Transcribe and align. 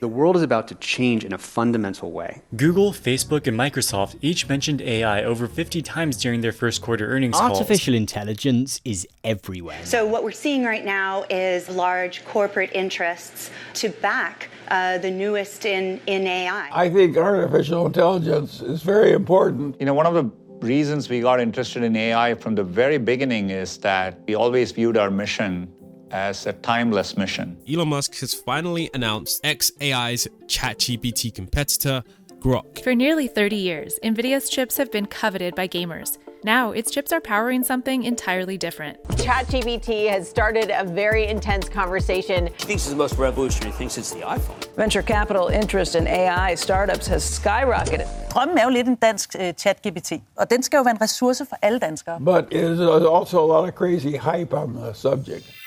The 0.00 0.08
world 0.08 0.36
is 0.36 0.42
about 0.42 0.68
to 0.68 0.74
change 0.76 1.24
in 1.24 1.32
a 1.32 1.38
fundamental 1.38 2.10
way. 2.10 2.42
Google, 2.56 2.92
Facebook, 2.92 3.46
and 3.46 3.58
Microsoft 3.58 4.16
each 4.20 4.48
mentioned 4.48 4.82
AI 4.82 5.22
over 5.22 5.46
50 5.46 5.82
times 5.82 6.16
during 6.16 6.40
their 6.40 6.52
first 6.52 6.82
quarter 6.82 7.06
earnings 7.06 7.38
calls. 7.38 7.58
Artificial 7.58 7.94
intelligence 7.94 8.80
is 8.84 9.06
everywhere. 9.22 9.84
So, 9.84 10.06
what 10.06 10.24
we're 10.24 10.32
seeing 10.32 10.64
right 10.64 10.84
now 10.84 11.24
is 11.30 11.68
large 11.68 12.24
corporate 12.24 12.70
interests 12.74 13.50
to 13.74 13.88
back 13.88 14.50
uh, 14.68 14.98
the 14.98 15.10
newest 15.10 15.64
in, 15.64 16.00
in 16.06 16.26
AI. 16.26 16.70
I 16.72 16.90
think 16.90 17.16
artificial 17.16 17.86
intelligence 17.86 18.60
is 18.60 18.82
very 18.82 19.12
important. 19.12 19.76
You 19.78 19.86
know, 19.86 19.94
one 19.94 20.06
of 20.06 20.14
the 20.14 20.30
reasons 20.66 21.08
we 21.08 21.20
got 21.20 21.40
interested 21.40 21.82
in 21.82 21.94
AI 21.94 22.34
from 22.34 22.54
the 22.54 22.64
very 22.64 22.98
beginning 22.98 23.50
is 23.50 23.78
that 23.78 24.18
we 24.26 24.34
always 24.34 24.72
viewed 24.72 24.96
our 24.96 25.10
mission 25.10 25.72
as 26.14 26.46
a 26.46 26.52
timeless 26.52 27.16
mission. 27.16 27.58
Elon 27.68 27.88
Musk 27.88 28.14
has 28.20 28.32
finally 28.32 28.88
announced 28.94 29.42
xAI's 29.42 30.28
ChatGPT 30.46 31.34
competitor, 31.34 32.04
Grok. 32.38 32.84
For 32.84 32.94
nearly 32.94 33.26
30 33.26 33.56
years, 33.56 33.98
NVIDIA's 34.04 34.48
chips 34.48 34.76
have 34.76 34.92
been 34.92 35.06
coveted 35.06 35.56
by 35.56 35.66
gamers. 35.66 36.18
Now, 36.44 36.72
its 36.72 36.90
chips 36.90 37.10
are 37.10 37.22
powering 37.22 37.64
something 37.64 38.04
entirely 38.04 38.58
different. 38.58 39.02
ChatGPT 39.24 40.10
has 40.10 40.28
started 40.28 40.70
a 40.70 40.84
very 40.84 41.26
intense 41.26 41.68
conversation. 41.70 42.48
He 42.58 42.66
thinks 42.66 42.82
it's 42.82 42.90
the 42.90 42.96
most 42.96 43.18
revolutionary 43.18 43.72
thing 43.72 43.88
since 43.88 44.10
the 44.10 44.20
iPhone. 44.20 44.76
Venture 44.76 45.02
capital 45.02 45.48
interest 45.48 45.94
in 45.94 46.06
AI 46.06 46.54
startups 46.54 47.06
has 47.06 47.24
skyrocketed. 47.24 48.06
Drømmen 48.30 48.58
er 48.58 48.64
jo 48.64 48.70
lidt 48.70 48.86
en 48.86 48.94
dansk 48.94 49.36
uh, 49.38 49.50
ChatGPT, 49.56 50.12
og 50.36 50.50
den 50.50 50.62
skal 50.62 50.76
jo 50.76 50.82
være 50.82 50.94
en 50.94 51.02
ressource 51.02 51.46
for 51.48 51.56
alle 51.62 51.78
danskere. 51.78 52.20
But 52.20 52.44
there's 52.50 52.80
also 53.16 53.38
a 53.44 53.46
lot 53.46 53.68
of 53.68 53.74
crazy 53.74 54.16
hype 54.16 54.52
on 54.52 54.74
the 54.74 54.94
subject. 54.94 55.63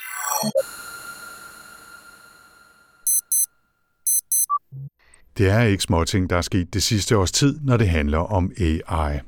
Det 5.37 5.49
er 5.49 5.61
ikke 5.61 5.83
småting, 5.83 6.29
der 6.29 6.37
er 6.37 6.41
sket 6.41 6.73
det 6.73 6.83
sidste 6.83 7.17
års 7.17 7.31
tid, 7.31 7.59
når 7.63 7.77
det 7.77 7.89
handler 7.89 8.17
om 8.17 8.51
AI. 8.59 9.19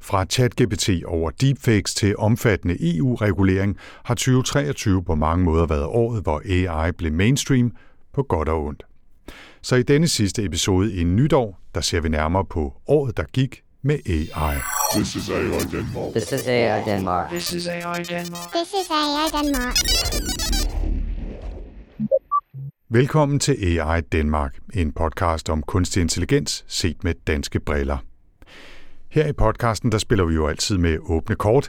Fra 0.00 0.24
ChatGPT 0.24 0.90
over 1.06 1.30
deepfakes 1.30 1.94
til 1.94 2.16
omfattende 2.16 2.96
EU-regulering 2.96 3.76
har 4.04 4.14
2023 4.14 5.04
på 5.04 5.14
mange 5.14 5.44
måder 5.44 5.66
været 5.66 5.84
året, 5.84 6.22
hvor 6.22 6.42
AI 6.44 6.92
blev 6.92 7.12
mainstream 7.12 7.72
på 8.12 8.22
godt 8.22 8.48
og 8.48 8.64
ondt. 8.64 8.82
Så 9.62 9.76
i 9.76 9.82
denne 9.82 10.08
sidste 10.08 10.44
episode 10.44 10.94
i 10.94 11.04
nytår, 11.04 11.60
der 11.74 11.80
ser 11.80 12.00
vi 12.00 12.08
nærmere 12.08 12.44
på 12.44 12.72
året, 12.86 13.16
der 13.16 13.24
gik 13.32 13.62
med 13.82 13.98
AI. 14.06 14.56
This 14.94 15.14
is 15.14 15.30
AI 15.30 15.42
Denmark. 15.42 16.12
This 16.12 16.32
is 16.32 16.46
AI 16.46 16.82
Denmark. 16.84 17.30
This 17.30 17.52
is 17.52 17.66
AI 17.66 18.02
Denmark. 18.02 18.50
This 18.52 18.68
is 18.80 18.90
AI 18.90 19.42
Denmark. 19.42 20.45
Velkommen 22.88 23.38
til 23.38 23.78
AI 23.78 24.00
Danmark, 24.00 24.58
en 24.74 24.92
podcast 24.92 25.50
om 25.50 25.62
kunstig 25.62 26.00
intelligens 26.00 26.64
set 26.68 27.04
med 27.04 27.14
danske 27.26 27.60
briller. 27.60 27.98
Her 29.10 29.26
i 29.26 29.32
podcasten, 29.32 29.92
der 29.92 29.98
spiller 29.98 30.24
vi 30.24 30.34
jo 30.34 30.46
altid 30.46 30.78
med 30.78 30.98
åbne 31.02 31.36
kort, 31.36 31.68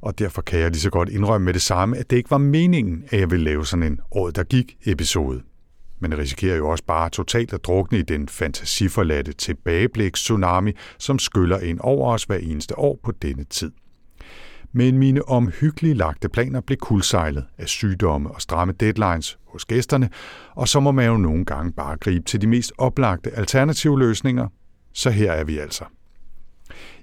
og 0.00 0.18
derfor 0.18 0.42
kan 0.42 0.60
jeg 0.60 0.70
lige 0.70 0.80
så 0.80 0.90
godt 0.90 1.08
indrømme 1.08 1.44
med 1.44 1.54
det 1.54 1.62
samme, 1.62 1.96
at 1.96 2.10
det 2.10 2.16
ikke 2.16 2.30
var 2.30 2.38
meningen, 2.38 3.04
at 3.10 3.20
jeg 3.20 3.30
ville 3.30 3.44
lave 3.44 3.66
sådan 3.66 3.82
en 3.82 4.00
året, 4.10 4.36
der 4.36 4.44
gik 4.44 4.76
episode. 4.86 5.42
Men 6.00 6.10
jeg 6.10 6.18
risikerer 6.18 6.56
jo 6.56 6.68
også 6.68 6.84
bare 6.84 7.10
totalt 7.10 7.52
at 7.52 7.64
drukne 7.64 7.98
i 7.98 8.02
den 8.02 8.28
fantasiforladte 8.28 9.32
tilbageblik 9.32 10.14
tsunami, 10.14 10.72
som 10.98 11.18
skyller 11.18 11.58
ind 11.60 11.80
over 11.80 12.12
os 12.12 12.24
hver 12.24 12.38
eneste 12.38 12.78
år 12.78 13.00
på 13.04 13.12
denne 13.12 13.44
tid. 13.44 13.72
Men 14.72 14.98
mine 14.98 15.28
omhyggelige 15.28 15.94
lagte 15.94 16.28
planer 16.28 16.60
blev 16.60 16.78
kulsejlet 16.78 17.44
af 17.58 17.68
sygdomme 17.68 18.30
og 18.30 18.42
stramme 18.42 18.72
deadlines 18.72 19.38
hos 19.46 19.64
gæsterne, 19.64 20.10
og 20.54 20.68
så 20.68 20.80
må 20.80 20.92
man 20.92 21.06
jo 21.06 21.16
nogle 21.16 21.44
gange 21.44 21.72
bare 21.72 21.96
gribe 21.96 22.24
til 22.24 22.40
de 22.40 22.46
mest 22.46 22.72
oplagte 22.78 23.30
alternative 23.30 23.98
løsninger, 23.98 24.48
så 24.92 25.10
her 25.10 25.32
er 25.32 25.44
vi 25.44 25.58
altså. 25.58 25.84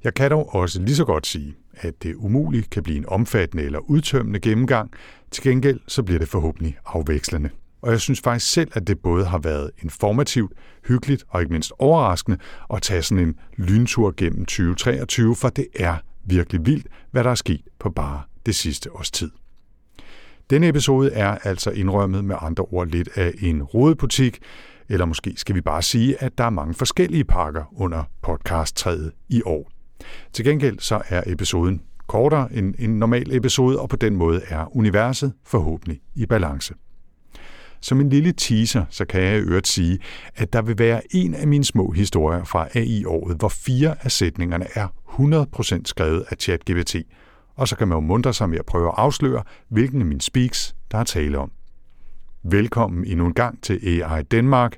Jeg 0.03 0.13
kan 0.13 0.31
dog 0.31 0.55
også 0.55 0.81
lige 0.81 0.95
så 0.95 1.05
godt 1.05 1.27
sige, 1.27 1.55
at 1.73 2.03
det 2.03 2.15
umuligt 2.15 2.69
kan 2.69 2.83
blive 2.83 2.97
en 2.97 3.05
omfattende 3.07 3.63
eller 3.63 3.79
udtømmende 3.79 4.39
gennemgang. 4.39 4.91
Til 5.31 5.43
gengæld 5.43 5.79
så 5.87 6.03
bliver 6.03 6.19
det 6.19 6.27
forhåbentlig 6.27 6.77
afvekslende. 6.85 7.49
Og 7.81 7.91
jeg 7.91 8.01
synes 8.01 8.21
faktisk 8.21 8.53
selv, 8.53 8.71
at 8.73 8.87
det 8.87 8.99
både 8.99 9.25
har 9.25 9.37
været 9.37 9.71
informativt, 9.83 10.53
hyggeligt 10.87 11.23
og 11.29 11.41
ikke 11.41 11.51
mindst 11.51 11.71
overraskende 11.79 12.37
at 12.73 12.81
tage 12.81 13.01
sådan 13.01 13.27
en 13.27 13.35
lyntur 13.57 14.13
gennem 14.17 14.45
2023, 14.45 15.35
for 15.35 15.49
det 15.49 15.67
er 15.75 15.97
virkelig 16.25 16.65
vildt, 16.65 16.87
hvad 17.11 17.23
der 17.23 17.29
er 17.29 17.35
sket 17.35 17.61
på 17.79 17.89
bare 17.89 18.21
det 18.45 18.55
sidste 18.55 18.91
års 18.91 19.11
tid. 19.11 19.31
Denne 20.49 20.67
episode 20.67 21.11
er 21.11 21.37
altså 21.43 21.71
indrømmet 21.71 22.25
med 22.25 22.35
andre 22.41 22.63
ord 22.63 22.87
lidt 22.87 23.09
af 23.15 23.33
en 23.39 23.63
rodebutik, 23.63 24.39
eller 24.89 25.05
måske 25.05 25.33
skal 25.37 25.55
vi 25.55 25.61
bare 25.61 25.81
sige, 25.81 26.23
at 26.23 26.37
der 26.37 26.43
er 26.43 26.49
mange 26.49 26.73
forskellige 26.73 27.23
pakker 27.23 27.63
under 27.75 28.03
podcast 28.21 28.87
i 29.29 29.41
år. 29.45 29.71
Til 30.33 30.45
gengæld 30.45 30.79
så 30.79 31.01
er 31.09 31.23
episoden 31.25 31.81
kortere 32.07 32.53
end 32.53 32.75
en 32.79 32.99
normal 32.99 33.35
episode, 33.35 33.79
og 33.79 33.89
på 33.89 33.95
den 33.95 34.15
måde 34.15 34.41
er 34.47 34.77
universet 34.77 35.33
forhåbentlig 35.45 36.01
i 36.15 36.25
balance. 36.25 36.73
Som 37.81 38.01
en 38.01 38.09
lille 38.09 38.31
teaser, 38.31 38.85
så 38.89 39.05
kan 39.05 39.21
jeg 39.21 39.37
i 39.37 39.41
øvrigt 39.41 39.67
sige, 39.67 39.99
at 40.35 40.53
der 40.53 40.61
vil 40.61 40.79
være 40.79 41.01
en 41.11 41.33
af 41.33 41.47
mine 41.47 41.63
små 41.63 41.91
historier 41.91 42.43
fra 42.43 42.67
AI-året, 42.75 43.37
hvor 43.37 43.49
fire 43.49 43.95
af 44.01 44.11
sætningerne 44.11 44.65
er 44.73 44.87
100% 45.07 45.81
skrevet 45.85 46.25
af 46.29 46.37
ChatGPT, 46.39 46.95
og 47.55 47.67
så 47.67 47.75
kan 47.75 47.87
man 47.87 47.95
jo 47.95 47.99
mundre 47.99 48.33
sig 48.33 48.49
med 48.49 48.59
at 48.59 48.65
prøve 48.65 48.87
at 48.87 48.93
afsløre, 48.97 49.43
hvilken 49.69 50.01
af 50.01 50.05
mine 50.05 50.21
speaks, 50.21 50.75
der 50.91 50.97
er 50.97 51.03
tale 51.03 51.37
om. 51.37 51.51
Velkommen 52.43 53.05
endnu 53.05 53.25
en 53.25 53.33
gang 53.33 53.63
til 53.63 54.01
AI 54.01 54.23
Danmark, 54.23 54.77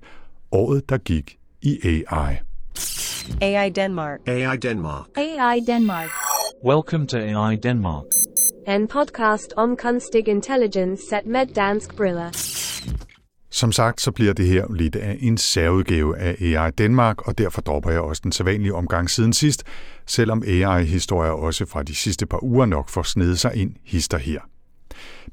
året 0.51 0.89
der 0.89 0.97
gik 0.97 1.37
i 1.61 1.79
AI. 1.83 2.35
AI 3.41 3.69
Denmark. 3.69 4.19
AI 4.27 4.57
Denmark. 4.57 5.05
AI 5.17 5.59
Denmark. 5.67 6.09
Welcome 6.65 7.07
to 7.07 7.17
AI 7.17 7.55
Denmark. 7.55 8.03
En 8.67 8.87
podcast 8.87 9.53
om 9.57 9.77
kunstig 9.77 10.27
intelligens 10.27 10.99
set 11.09 11.25
med 11.25 11.45
dansk 11.45 11.95
briller. 11.95 12.29
Som 13.49 13.71
sagt, 13.71 14.01
så 14.01 14.11
bliver 14.11 14.33
det 14.33 14.47
her 14.47 14.65
lidt 14.73 14.95
af 14.95 15.17
en 15.21 15.37
særudgave 15.37 16.17
af 16.17 16.35
AI 16.41 16.71
Danmark, 16.71 17.27
og 17.27 17.37
derfor 17.37 17.61
dropper 17.61 17.91
jeg 17.91 18.01
også 18.01 18.21
den 18.23 18.31
sædvanlige 18.31 18.73
omgang 18.73 19.09
siden 19.09 19.33
sidst, 19.33 19.63
selvom 20.05 20.43
AI-historier 20.47 21.31
også 21.31 21.65
fra 21.65 21.83
de 21.83 21.95
sidste 21.95 22.25
par 22.25 22.43
uger 22.43 22.65
nok 22.65 22.89
får 22.89 23.03
snedet 23.03 23.39
sig 23.39 23.55
ind 23.55 23.75
hister 23.83 24.17
her. 24.17 24.39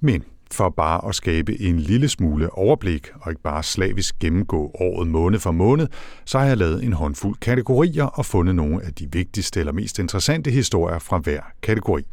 Men 0.00 0.24
for 0.50 0.68
bare 0.68 1.08
at 1.08 1.14
skabe 1.14 1.60
en 1.60 1.78
lille 1.78 2.08
smule 2.08 2.50
overblik 2.50 3.10
og 3.20 3.30
ikke 3.30 3.42
bare 3.42 3.62
slavisk 3.62 4.18
gennemgå 4.18 4.70
året 4.74 5.08
måned 5.08 5.38
for 5.38 5.52
måned, 5.52 5.88
så 6.24 6.38
har 6.38 6.46
jeg 6.46 6.56
lavet 6.56 6.84
en 6.84 6.92
håndfuld 6.92 7.36
kategorier 7.40 8.04
og 8.04 8.26
fundet 8.26 8.54
nogle 8.54 8.84
af 8.84 8.94
de 8.94 9.08
vigtigste 9.12 9.60
eller 9.60 9.72
mest 9.72 9.98
interessante 9.98 10.50
historier 10.50 10.98
fra 10.98 11.18
hver 11.18 11.40
kategori. 11.62 12.06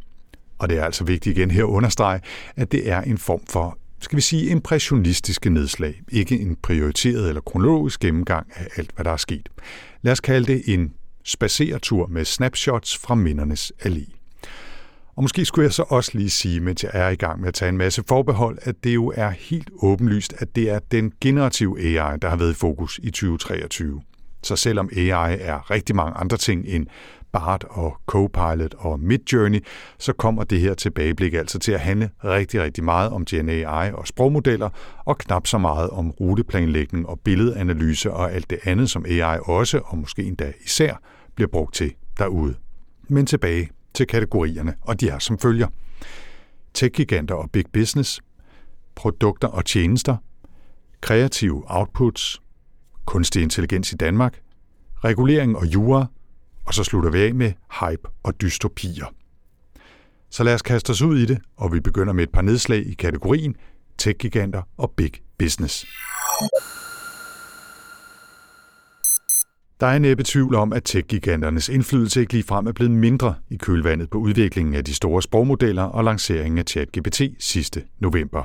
Og 0.62 0.68
det 0.68 0.78
er 0.78 0.84
altså 0.84 1.04
vigtigt 1.04 1.38
igen 1.38 1.50
her 1.50 1.64
at 1.64 1.68
understrege, 1.68 2.20
at 2.56 2.72
det 2.72 2.90
er 2.90 3.00
en 3.00 3.18
form 3.18 3.40
for 3.50 3.78
skal 4.00 4.16
vi 4.16 4.22
sige, 4.22 4.50
impressionistiske 4.50 5.50
nedslag, 5.50 6.02
ikke 6.12 6.40
en 6.40 6.56
prioriteret 6.62 7.28
eller 7.28 7.40
kronologisk 7.40 8.00
gennemgang 8.00 8.46
af 8.54 8.66
alt, 8.76 8.90
hvad 8.94 9.04
der 9.04 9.10
er 9.10 9.16
sket. 9.16 9.48
Lad 10.02 10.12
os 10.12 10.20
kalde 10.20 10.52
det 10.52 10.62
en 10.74 10.92
spaceretur 11.24 12.06
med 12.06 12.24
snapshots 12.24 12.98
fra 12.98 13.14
mindernes 13.14 13.72
allé. 13.84 14.18
Og 15.16 15.22
måske 15.22 15.44
skulle 15.44 15.64
jeg 15.64 15.72
så 15.72 15.84
også 15.88 16.10
lige 16.14 16.30
sige, 16.30 16.60
mens 16.60 16.84
jeg 16.84 16.90
er 16.94 17.08
i 17.08 17.14
gang 17.14 17.40
med 17.40 17.48
at 17.48 17.54
tage 17.54 17.68
en 17.68 17.76
masse 17.76 18.02
forbehold, 18.08 18.58
at 18.62 18.84
det 18.84 18.94
jo 18.94 19.12
er 19.16 19.30
helt 19.30 19.70
åbenlyst, 19.82 20.34
at 20.38 20.56
det 20.56 20.70
er 20.70 20.78
den 20.78 21.12
generative 21.20 21.80
AI, 21.80 22.18
der 22.22 22.28
har 22.28 22.36
været 22.36 22.50
i 22.50 22.54
fokus 22.54 23.00
i 23.02 23.10
2023. 23.10 24.02
Så 24.42 24.56
selvom 24.56 24.90
AI 24.96 25.36
er 25.40 25.70
rigtig 25.70 25.96
mange 25.96 26.12
andre 26.16 26.36
ting 26.36 26.64
end 26.66 26.86
BART 27.32 27.64
og 27.70 27.96
Copilot 28.06 28.74
og 28.78 29.00
Midjourney, 29.00 29.64
så 29.98 30.12
kommer 30.12 30.44
det 30.44 30.60
her 30.60 30.74
tilbageblik 30.74 31.34
altså 31.34 31.58
til 31.58 31.72
at 31.72 31.80
handle 31.80 32.10
rigtig, 32.24 32.62
rigtig 32.62 32.84
meget 32.84 33.10
om 33.10 33.24
GNAI 33.24 33.92
og 33.92 34.06
sprogmodeller, 34.06 34.68
og 35.04 35.18
knap 35.18 35.46
så 35.46 35.58
meget 35.58 35.90
om 35.90 36.10
ruteplanlægning 36.10 37.08
og 37.08 37.20
billedanalyse 37.20 38.12
og 38.12 38.32
alt 38.32 38.50
det 38.50 38.58
andet, 38.64 38.90
som 38.90 39.04
AI 39.08 39.38
også, 39.42 39.80
og 39.84 39.98
måske 39.98 40.22
endda 40.24 40.52
især, 40.64 40.96
bliver 41.34 41.48
brugt 41.48 41.74
til 41.74 41.94
derude. 42.18 42.54
Men 43.08 43.26
tilbage 43.26 43.70
til 43.94 44.06
kategorierne, 44.06 44.74
og 44.80 45.00
de 45.00 45.08
er 45.08 45.18
som 45.18 45.38
følger. 45.38 45.66
Tech-giganter 46.74 47.34
og 47.34 47.50
big 47.50 47.64
business, 47.72 48.20
produkter 48.94 49.48
og 49.48 49.64
tjenester, 49.64 50.16
kreative 51.00 51.62
outputs, 51.66 52.42
kunstig 53.04 53.42
intelligens 53.42 53.92
i 53.92 53.96
Danmark, 53.96 54.40
regulering 55.04 55.56
og 55.56 55.66
jura, 55.66 56.06
og 56.64 56.74
så 56.74 56.84
slutter 56.84 57.10
vi 57.10 57.22
af 57.22 57.34
med 57.34 57.52
hype 57.80 58.08
og 58.22 58.40
dystopier. 58.40 59.06
Så 60.30 60.44
lad 60.44 60.54
os 60.54 60.62
kaste 60.62 60.90
os 60.90 61.02
ud 61.02 61.18
i 61.18 61.26
det, 61.26 61.38
og 61.56 61.72
vi 61.72 61.80
begynder 61.80 62.12
med 62.12 62.22
et 62.22 62.30
par 62.30 62.42
nedslag 62.42 62.86
i 62.86 62.94
kategorien 62.94 63.56
tech-giganter 63.98 64.62
og 64.76 64.90
big 64.96 65.12
business. 65.38 65.86
Der 69.80 69.86
er 69.86 69.98
næppe 69.98 70.22
tvivl 70.26 70.54
om, 70.54 70.72
at 70.72 70.84
tech-giganternes 70.84 71.68
indflydelse 71.68 72.20
ikke 72.20 72.32
ligefrem 72.32 72.66
er 72.66 72.72
blevet 72.72 72.92
mindre 72.92 73.34
i 73.50 73.56
kølvandet 73.56 74.10
på 74.10 74.18
udviklingen 74.18 74.74
af 74.74 74.84
de 74.84 74.94
store 74.94 75.22
sprogmodeller 75.22 75.82
og 75.82 76.04
lanceringen 76.04 76.58
af 76.58 76.64
ChatGPT 76.68 77.20
sidste 77.38 77.82
november. 77.98 78.42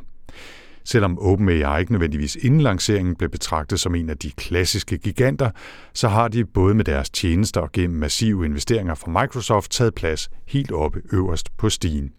Selvom 0.87 1.19
OpenAI 1.19 1.79
ikke 1.79 1.91
nødvendigvis 1.91 2.35
inden 2.35 2.61
lanceringen 2.61 3.15
blev 3.15 3.29
betragtet 3.29 3.79
som 3.79 3.95
en 3.95 4.09
af 4.09 4.17
de 4.17 4.31
klassiske 4.31 4.97
giganter, 4.97 5.51
så 5.93 6.07
har 6.07 6.27
de 6.27 6.45
både 6.45 6.75
med 6.75 6.85
deres 6.85 7.09
tjenester 7.09 7.61
og 7.61 7.71
gennem 7.71 7.99
massive 7.99 8.45
investeringer 8.45 8.95
fra 8.95 9.21
Microsoft 9.21 9.71
taget 9.71 9.95
plads 9.95 10.29
helt 10.47 10.71
oppe 10.71 11.01
øverst 11.11 11.57
på 11.57 11.69
stigen. 11.69 12.11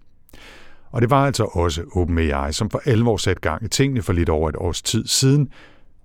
Og 0.91 1.03
det 1.03 1.11
var 1.11 1.27
altså 1.27 1.45
også 1.45 1.83
OpenAI, 1.93 2.53
som 2.53 2.71
for 2.71 2.83
alvor 2.85 3.17
satte 3.17 3.41
gang 3.41 3.65
i 3.65 3.69
tingene 3.69 4.03
for 4.03 4.13
lidt 4.13 4.29
over 4.29 4.49
et 4.49 4.57
års 4.57 4.83
tid 4.83 5.07
siden, 5.07 5.49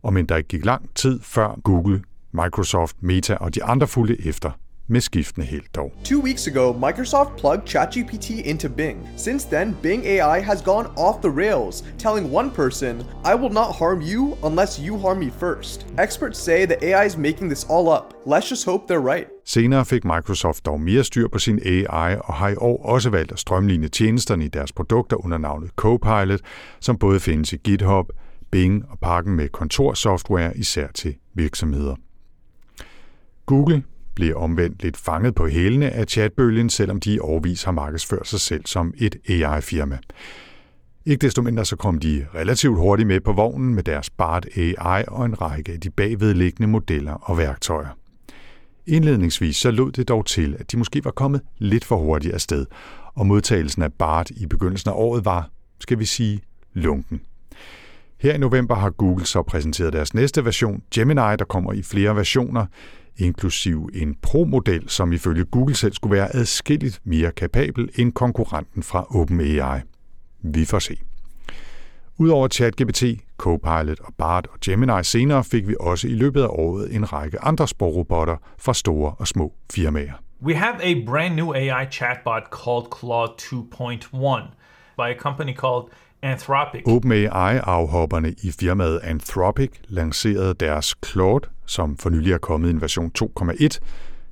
og 0.04 0.13
men 0.13 0.25
der 0.25 0.38
ikke 0.38 0.48
gik 0.48 0.65
lang 0.65 0.89
tid 0.95 1.19
før 1.21 1.60
Google, 1.63 2.04
Microsoft, 2.31 2.95
Meta 3.01 3.36
og 3.36 3.56
de 3.56 3.63
andre 3.63 3.88
fulgte 3.88 4.27
efter 4.27 4.51
med 4.88 5.01
skiftende 5.01 5.47
held 5.47 5.63
dog. 5.75 5.91
Two 6.03 6.19
weeks 6.19 6.47
ago, 6.47 6.74
Microsoft 6.74 7.38
plugged 7.38 7.68
ChatGPT 7.68 8.30
into 8.45 8.69
Bing. 8.69 9.09
Since 9.18 9.50
then, 9.50 9.77
Bing 9.81 10.06
AI 10.06 10.39
has 10.39 10.62
gone 10.62 10.88
off 10.97 11.21
the 11.21 11.30
rails, 11.30 11.83
telling 11.97 12.35
one 12.35 12.51
person, 12.51 13.03
I 13.25 13.35
will 13.35 13.53
not 13.53 13.75
harm 13.75 14.01
you 14.01 14.38
unless 14.44 14.80
you 14.85 14.97
harm 14.97 15.19
me 15.19 15.30
first. 15.39 15.85
Experts 15.97 16.39
say 16.39 16.65
the 16.65 16.85
AI 16.85 17.06
is 17.06 17.18
making 17.18 17.50
this 17.50 17.65
all 17.69 17.88
up. 17.89 18.13
Let's 18.25 18.50
just 18.50 18.65
hope 18.65 18.81
they're 18.88 19.13
right. 19.13 19.27
Senere 19.45 19.85
fik 19.85 20.06
Microsoft 20.06 20.65
dog 20.65 20.81
mere 20.81 21.03
styr 21.03 21.27
på 21.27 21.39
sin 21.39 21.59
AI 21.65 22.15
og 22.15 22.33
har 22.33 22.50
i 22.50 22.56
år 22.56 22.86
også 22.86 23.09
valgt 23.09 23.31
at 23.31 23.39
strømligne 23.39 23.88
tjenesterne 23.88 24.45
i 24.45 24.47
deres 24.47 24.71
produkter 24.71 25.25
under 25.25 25.38
navnet 25.38 25.71
Copilot, 25.75 26.39
som 26.79 26.97
både 26.97 27.19
findes 27.19 27.53
i 27.53 27.57
GitHub, 27.57 28.06
Bing 28.51 28.86
og 28.89 29.00
pakken 29.00 29.36
med 29.36 29.50
kontorsoftware 29.50 30.57
især 30.57 30.88
til 30.88 31.15
virksomheder. 31.33 31.95
Google 33.45 33.83
bliver 34.15 34.36
omvendt 34.36 34.83
lidt 34.83 34.98
fanget 34.98 35.36
på 35.36 35.48
hælene 35.48 35.89
af 35.89 36.06
chatbølgen, 36.07 36.69
selvom 36.69 37.00
de 37.00 37.21
overvis 37.21 37.63
har 37.63 37.71
markedsført 37.71 38.27
sig 38.27 38.39
selv 38.39 38.65
som 38.65 38.94
et 38.98 39.15
AI-firma. 39.30 39.98
Ikke 41.06 41.21
desto 41.21 41.42
mindre 41.42 41.65
så 41.65 41.75
kom 41.75 42.00
de 42.00 42.27
relativt 42.36 42.77
hurtigt 42.77 43.07
med 43.07 43.19
på 43.19 43.33
vognen 43.33 43.75
med 43.75 43.83
deres 43.83 44.10
BART 44.10 44.45
AI 44.57 45.04
og 45.07 45.25
en 45.25 45.42
række 45.42 45.71
af 45.71 45.80
de 45.80 45.89
bagvedliggende 45.89 46.68
modeller 46.68 47.13
og 47.13 47.38
værktøjer. 47.38 47.98
Indledningsvis 48.88 49.56
så 49.56 49.71
lod 49.71 49.92
det 49.92 50.07
dog 50.07 50.25
til, 50.25 50.56
at 50.60 50.71
de 50.71 50.77
måske 50.77 51.06
var 51.06 51.12
kommet 51.12 51.42
lidt 51.57 51.86
for 51.86 51.98
hurtigt 51.98 52.33
afsted, 52.33 52.65
og 53.15 53.27
modtagelsen 53.27 53.81
af 53.81 53.94
BART 53.94 54.30
i 54.30 54.45
begyndelsen 54.45 54.89
af 54.89 54.94
året 54.95 55.25
var, 55.25 55.50
skal 55.80 56.00
vi 56.00 56.06
sige, 56.06 56.42
lunken. 56.74 57.21
Her 58.19 58.33
i 58.33 58.38
november 58.38 58.75
har 58.75 58.89
Google 58.89 59.25
så 59.25 59.42
præsenteret 59.42 59.94
deres 59.94 60.13
næste 60.13 60.45
version, 60.45 60.83
Gemini, 60.95 61.15
der 61.15 61.45
kommer 61.50 61.74
i 61.74 61.81
flere 61.81 62.15
versioner, 62.15 62.65
inklusiv 63.18 63.89
en 63.94 64.15
Pro-model, 64.21 64.89
som 64.89 65.13
ifølge 65.13 65.45
Google 65.45 65.75
selv 65.75 65.94
skulle 65.94 66.15
være 66.15 66.36
adskilligt 66.36 67.01
mere 67.04 67.31
kapabel 67.31 67.89
end 67.95 68.13
konkurrenten 68.13 68.83
fra 68.83 69.15
OpenAI. 69.15 69.81
Vi 70.42 70.65
får 70.65 70.80
se. 70.80 70.98
Udover 72.18 72.48
ChatGPT, 72.48 73.04
Copilot 73.38 74.00
og 74.00 74.13
Bard 74.18 74.48
og 74.48 74.60
Gemini 74.65 75.04
senere 75.04 75.44
fik 75.44 75.68
vi 75.68 75.75
også 75.80 76.07
i 76.07 76.13
løbet 76.13 76.42
af 76.42 76.48
året 76.50 76.95
en 76.95 77.13
række 77.13 77.42
andre 77.42 77.68
sprogrobotter 77.68 78.38
fra 78.57 78.74
store 78.74 79.15
og 79.19 79.27
små 79.27 79.54
firmaer. 79.74 80.13
We 80.42 80.56
have 80.56 80.83
a 80.83 81.06
brand 81.06 81.36
new 81.36 81.54
AI 81.54 81.86
chatbot 81.92 82.44
called 82.51 82.86
Claude 83.00 83.33
2.1 83.39 84.56
by 84.98 85.07
a 85.15 85.18
company 85.19 85.56
called 85.56 85.83
Anthropic. 86.24 86.81
OpenAI-afhopperne 86.88 88.34
i 88.44 88.52
firmaet 88.52 89.00
Anthropic 89.04 89.72
lancerede 89.88 90.54
deres 90.54 90.96
Claude, 91.06 91.50
som 91.66 91.98
for 91.98 92.10
nylig 92.10 92.34
er 92.34 92.38
kommet 92.38 92.68
i 92.68 92.72
en 92.72 92.81
version 92.81 93.12
2.1. 93.20 93.68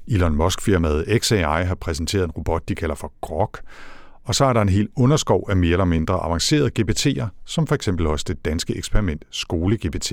Elon 0.08 0.36
Musk-firmaet 0.36 1.22
XAI 1.22 1.64
har 1.66 1.76
præsenteret 1.76 2.24
en 2.24 2.32
robot, 2.32 2.70
de 2.70 2.76
kalder 2.76 2.96
for 2.96 3.14
Grok. 3.22 3.62
Og 4.24 4.36
så 4.36 4.46
er 4.46 4.54
der 4.54 4.62
en 4.62 4.70
hel 4.70 4.90
underskov 4.98 5.50
af 5.50 5.58
mere 5.58 5.72
eller 5.72 5.86
mindre 5.86 6.14
avancerede 6.14 6.72
GPT'er, 6.80 7.28
som 7.46 7.68
for 7.68 7.76
eksempel 7.76 8.08
også 8.08 8.26
det 8.28 8.46
danske 8.46 8.76
eksperiment 8.76 9.26
SkoleGPT. 9.30 10.12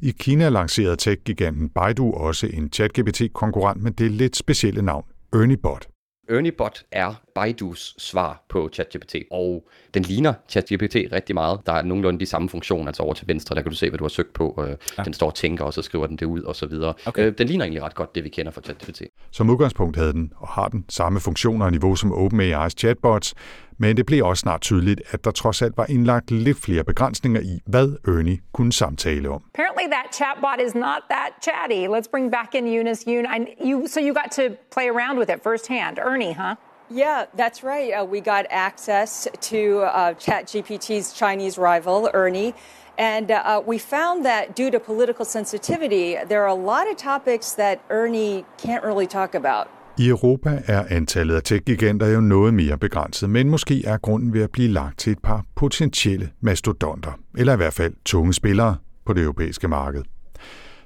I 0.00 0.10
Kina 0.10 0.48
lancerede 0.48 0.96
tech-giganten 0.96 1.68
Baidu 1.68 2.12
også 2.12 2.46
en 2.52 2.70
chat-GPT-konkurrent 2.76 3.82
med 3.82 3.90
det 3.90 4.10
lidt 4.10 4.36
specielle 4.36 4.82
navn 4.82 5.04
ErnieBot. 5.32 5.86
ErnieBot 6.30 6.82
er 6.92 7.14
Baidus 7.38 7.94
svar 7.98 8.44
på 8.48 8.70
ChatGPT, 8.72 9.14
og 9.30 9.68
den 9.94 10.02
ligner 10.02 10.34
ChatGPT 10.48 10.96
rigtig 11.12 11.34
meget. 11.34 11.60
Der 11.66 11.72
er 11.72 11.82
nogenlunde 11.82 12.20
de 12.20 12.26
samme 12.26 12.48
funktioner, 12.48 12.86
altså 12.86 13.02
over 13.02 13.14
til 13.14 13.28
venstre, 13.28 13.54
der 13.54 13.62
kan 13.62 13.70
du 13.70 13.76
se, 13.76 13.88
hvad 13.88 13.98
du 13.98 14.04
har 14.04 14.08
søgt 14.08 14.32
på. 14.32 14.64
Øh, 14.66 14.76
ja. 14.98 15.02
Den 15.02 15.12
står 15.12 15.26
og 15.26 15.34
tænker, 15.34 15.64
og 15.64 15.74
så 15.74 15.82
skriver 15.82 16.06
den 16.06 16.16
det 16.16 16.26
ud, 16.26 16.42
og 16.42 16.56
så 16.56 16.66
videre. 16.66 16.94
Okay. 17.06 17.26
Øh, 17.26 17.38
den 17.38 17.46
ligner 17.46 17.64
egentlig 17.64 17.82
ret 17.82 17.94
godt 17.94 18.14
det, 18.14 18.24
vi 18.24 18.28
kender 18.28 18.52
fra 18.52 18.60
ChatGPT. 18.60 19.02
Som 19.30 19.50
udgangspunkt 19.50 19.96
havde 19.96 20.12
den, 20.12 20.32
og 20.36 20.48
har 20.48 20.68
den, 20.68 20.84
samme 20.88 21.20
funktioner 21.20 21.64
og 21.66 21.70
niveau 21.70 21.96
som 21.96 22.12
OpenAI's 22.12 22.68
chatbots, 22.68 23.34
men 23.78 23.96
det 23.96 24.06
blev 24.06 24.24
også 24.24 24.40
snart 24.40 24.60
tydeligt, 24.60 25.00
at 25.10 25.24
der 25.24 25.30
trods 25.30 25.62
alt 25.62 25.76
var 25.76 25.86
indlagt 25.88 26.30
lidt 26.30 26.58
flere 26.58 26.84
begrænsninger 26.84 27.40
i, 27.40 27.60
hvad 27.66 27.96
Ernie 28.08 28.38
kunne 28.52 28.72
samtale 28.72 29.28
om. 29.30 29.42
Apparently 29.54 29.86
that 29.96 30.06
chatbot 30.14 30.60
is 30.66 30.74
not 30.74 31.00
that 31.10 31.30
chatty. 31.42 31.86
Let's 31.94 32.10
bring 32.10 32.32
back 32.32 32.54
in 32.54 32.66
Eunice. 32.66 33.04
Yoon, 33.10 33.26
I, 33.36 33.38
you, 33.70 33.86
so 33.86 34.00
you 34.00 34.12
got 34.22 34.30
to 34.30 34.42
play 34.74 34.88
around 34.94 35.18
with 35.18 35.30
it 35.34 35.40
firsthand. 35.42 35.98
Ernie, 35.98 36.32
huh? 36.32 36.54
Yeah, 36.90 37.26
that's 37.36 37.62
right. 37.62 37.92
Uh, 37.92 38.04
we 38.04 38.20
got 38.20 38.46
access 38.50 39.28
to 39.50 39.82
uh, 39.82 40.14
ChatGPT's 40.14 41.12
Chinese 41.12 41.58
rival, 41.58 42.08
Ernie. 42.14 42.54
And 42.98 43.30
uh, 43.30 43.62
we 43.66 43.78
found 43.78 44.24
that 44.24 44.56
due 44.56 44.70
to 44.70 44.80
political 44.80 45.24
sensitivity, 45.24 46.16
there 46.28 46.42
are 46.42 46.48
a 46.48 46.54
lot 46.54 46.90
of 46.90 46.96
topics 46.96 47.54
that 47.54 47.78
Ernie 47.90 48.44
can't 48.56 48.82
really 48.82 49.06
talk 49.06 49.34
about. 49.34 49.66
I 49.98 50.08
Europa 50.08 50.62
er 50.66 50.84
antallet 50.90 51.34
af 51.36 51.42
tech-giganter 51.42 52.06
jo 52.06 52.20
noget 52.20 52.54
mere 52.54 52.78
begrænset, 52.78 53.30
men 53.30 53.50
måske 53.50 53.86
er 53.86 53.98
grunden 53.98 54.32
ved 54.32 54.42
at 54.42 54.50
blive 54.50 54.68
lagt 54.68 54.98
til 54.98 55.12
et 55.12 55.18
par 55.22 55.44
potentielle 55.56 56.30
mastodonter, 56.40 57.12
eller 57.38 57.52
i 57.52 57.56
hvert 57.56 57.74
fald 57.74 57.94
tunge 58.04 58.34
spillere 58.34 58.76
på 59.06 59.12
det 59.12 59.22
europæiske 59.22 59.68
marked. 59.68 60.02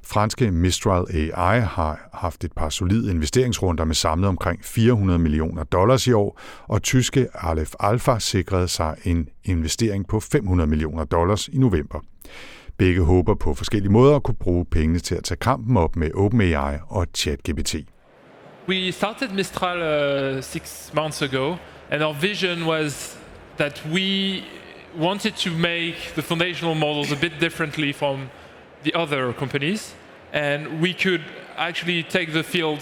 Franske 0.04 0.50
Mistral 0.50 1.06
AI 1.14 1.60
har 1.60 2.08
haft 2.12 2.44
et 2.44 2.52
par 2.52 2.68
solide 2.68 3.10
investeringsrunder 3.10 3.84
med 3.84 3.94
samlet 3.94 4.28
omkring 4.28 4.64
400 4.64 5.18
millioner 5.18 5.64
dollars 5.64 6.06
i 6.06 6.12
år, 6.12 6.40
og 6.68 6.82
tyske 6.82 7.28
Aleph 7.34 7.72
Alpha 7.80 8.18
sikrede 8.18 8.68
sig 8.68 8.96
en 9.04 9.28
investering 9.44 10.08
på 10.08 10.20
500 10.20 10.66
millioner 10.66 11.04
dollars 11.04 11.48
i 11.48 11.58
november. 11.58 12.00
Begge 12.78 13.02
håber 13.02 13.34
på 13.34 13.54
forskellige 13.54 13.92
måder 13.92 14.16
at 14.16 14.22
kunne 14.22 14.34
bruge 14.34 14.64
pengene 14.64 14.98
til 14.98 15.14
at 15.14 15.24
tage 15.24 15.38
kampen 15.38 15.76
op 15.76 15.96
med 15.96 16.10
OpenAI 16.14 16.78
og 16.88 17.06
ChatGPT. 17.14 17.74
We 18.68 18.92
started 18.92 19.28
Mistral 19.34 19.78
uh, 20.36 20.42
six 20.42 20.92
months 20.94 21.22
ago, 21.22 21.56
and 21.90 22.02
our 22.02 22.14
vision 22.20 22.66
was 22.66 23.18
that 23.56 23.86
we 23.92 24.40
wanted 25.00 25.32
to 25.32 25.50
make 25.50 25.96
the 26.14 26.22
foundational 26.22 26.74
models 26.74 27.12
a 27.12 27.16
bit 27.20 27.32
differently 27.40 27.92
from 27.92 28.18
the 28.82 28.94
other 28.94 29.32
companies, 29.32 29.94
and 30.32 30.80
we 30.80 30.94
could 30.94 31.22
actually 31.56 32.02
take 32.02 32.32
the 32.32 32.42
field 32.42 32.80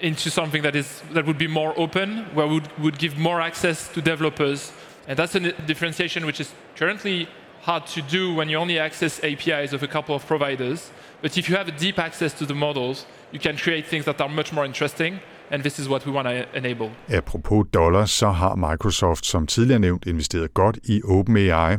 into 0.00 0.30
something 0.30 0.62
that 0.62 0.76
is 0.76 1.02
that 1.12 1.26
would 1.26 1.38
be 1.38 1.46
more 1.46 1.72
open, 1.78 2.24
where 2.34 2.46
we 2.46 2.54
would, 2.54 2.78
would 2.78 2.98
give 2.98 3.18
more 3.18 3.40
access 3.40 3.88
to 3.94 4.00
developers, 4.00 4.72
and 5.06 5.18
that's 5.18 5.34
a 5.34 5.40
differentiation 5.40 6.26
which 6.26 6.40
is 6.40 6.52
currently 6.76 7.28
hard 7.62 7.86
to 7.86 8.02
do 8.02 8.34
when 8.34 8.48
you 8.48 8.56
only 8.56 8.78
access 8.78 9.22
APIs 9.24 9.72
of 9.72 9.82
a 9.82 9.88
couple 9.88 10.14
of 10.14 10.24
providers. 10.26 10.90
But 11.20 11.36
if 11.36 11.48
you 11.48 11.56
have 11.56 11.68
a 11.68 11.72
deep 11.72 11.98
access 11.98 12.32
to 12.34 12.46
the 12.46 12.54
models, 12.54 13.04
you 13.32 13.40
can 13.40 13.56
create 13.56 13.86
things 13.86 14.04
that 14.04 14.20
are 14.20 14.28
much 14.28 14.52
more 14.52 14.64
interesting, 14.64 15.20
and 15.50 15.62
this 15.62 15.78
is 15.78 15.88
what 15.88 16.06
we 16.06 16.12
want 16.12 16.28
to 16.28 16.58
enable. 16.58 16.90
Apropos 17.08 17.66
dollars, 17.74 18.10
så 18.10 18.30
har 18.30 18.54
Microsoft 18.54 19.26
som 19.26 19.46
tidligere 19.46 19.80
nævnt 19.80 20.06
investeret 20.06 20.54
godt 20.54 20.78
i 20.84 21.02
OpenAI. 21.04 21.76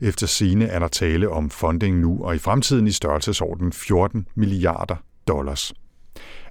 Efter 0.00 0.26
sine 0.26 0.66
er 0.66 0.78
der 0.78 0.88
tale 0.88 1.28
om 1.30 1.50
funding 1.50 1.98
nu 1.98 2.24
og 2.24 2.34
i 2.34 2.38
fremtiden 2.38 2.86
i 2.86 2.92
størrelsesorden 2.92 3.72
14 3.72 4.26
milliarder 4.34 4.96
dollars. 5.28 5.72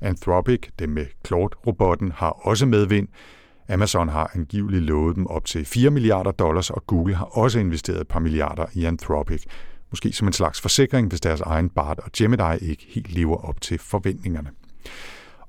Anthropic, 0.02 0.60
det 0.80 0.90
med 0.90 1.06
Claude-robotten, 1.28 2.12
har 2.16 2.30
også 2.30 2.66
medvind. 2.66 3.08
Amazon 3.70 4.10
har 4.10 4.32
angiveligt 4.34 4.84
lovet 4.84 5.16
dem 5.16 5.28
op 5.28 5.46
til 5.46 5.66
4 5.66 5.90
milliarder 5.90 6.32
dollars, 6.32 6.70
og 6.70 6.88
Google 6.88 7.16
har 7.16 7.26
også 7.26 7.60
investeret 7.60 8.02
et 8.02 8.08
par 8.08 8.20
milliarder 8.20 8.66
i 8.74 8.86
Anthropic. 8.86 9.44
Måske 9.92 10.12
som 10.14 10.28
en 10.28 10.34
slags 10.34 10.62
forsikring, 10.62 11.08
hvis 11.08 11.22
deres 11.22 11.42
egen 11.42 11.70
BART 11.70 12.00
og 12.00 12.12
Gemini 12.18 12.58
ikke 12.62 12.86
helt 12.90 13.12
lever 13.12 13.38
op 13.38 13.62
til 13.62 13.80
forventningerne. 13.80 14.50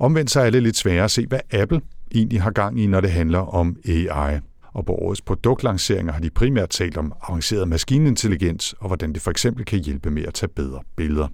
Omvendt 0.01 0.31
så 0.31 0.41
er 0.41 0.51
det 0.51 0.63
lidt 0.63 0.77
sværere 0.77 1.05
at 1.05 1.11
se, 1.11 1.27
hvad 1.27 1.41
Apple 1.53 1.81
egentlig 2.15 2.43
har 2.43 2.51
gang 2.51 2.81
i, 2.81 2.87
når 2.87 3.01
det 3.01 3.11
handler 3.11 3.39
om 3.39 3.77
AI. 3.89 4.39
Og 4.73 4.87
på 4.87 4.93
årets 4.93 5.21
produktlanceringer 5.21 6.13
har 6.13 6.21
de 6.21 6.31
primært 6.31 6.71
talt 6.71 6.97
om 6.97 7.13
avanceret 7.29 7.69
maskinintelligens 7.69 8.75
og 8.79 8.87
hvordan 8.87 9.13
det 9.13 9.23
for 9.23 9.31
eksempel 9.31 9.65
kan 9.65 9.79
hjælpe 9.79 10.11
med 10.11 10.23
at 10.25 10.35
tage 10.35 10.51
bedre 10.57 10.81
billeder. 10.97 11.29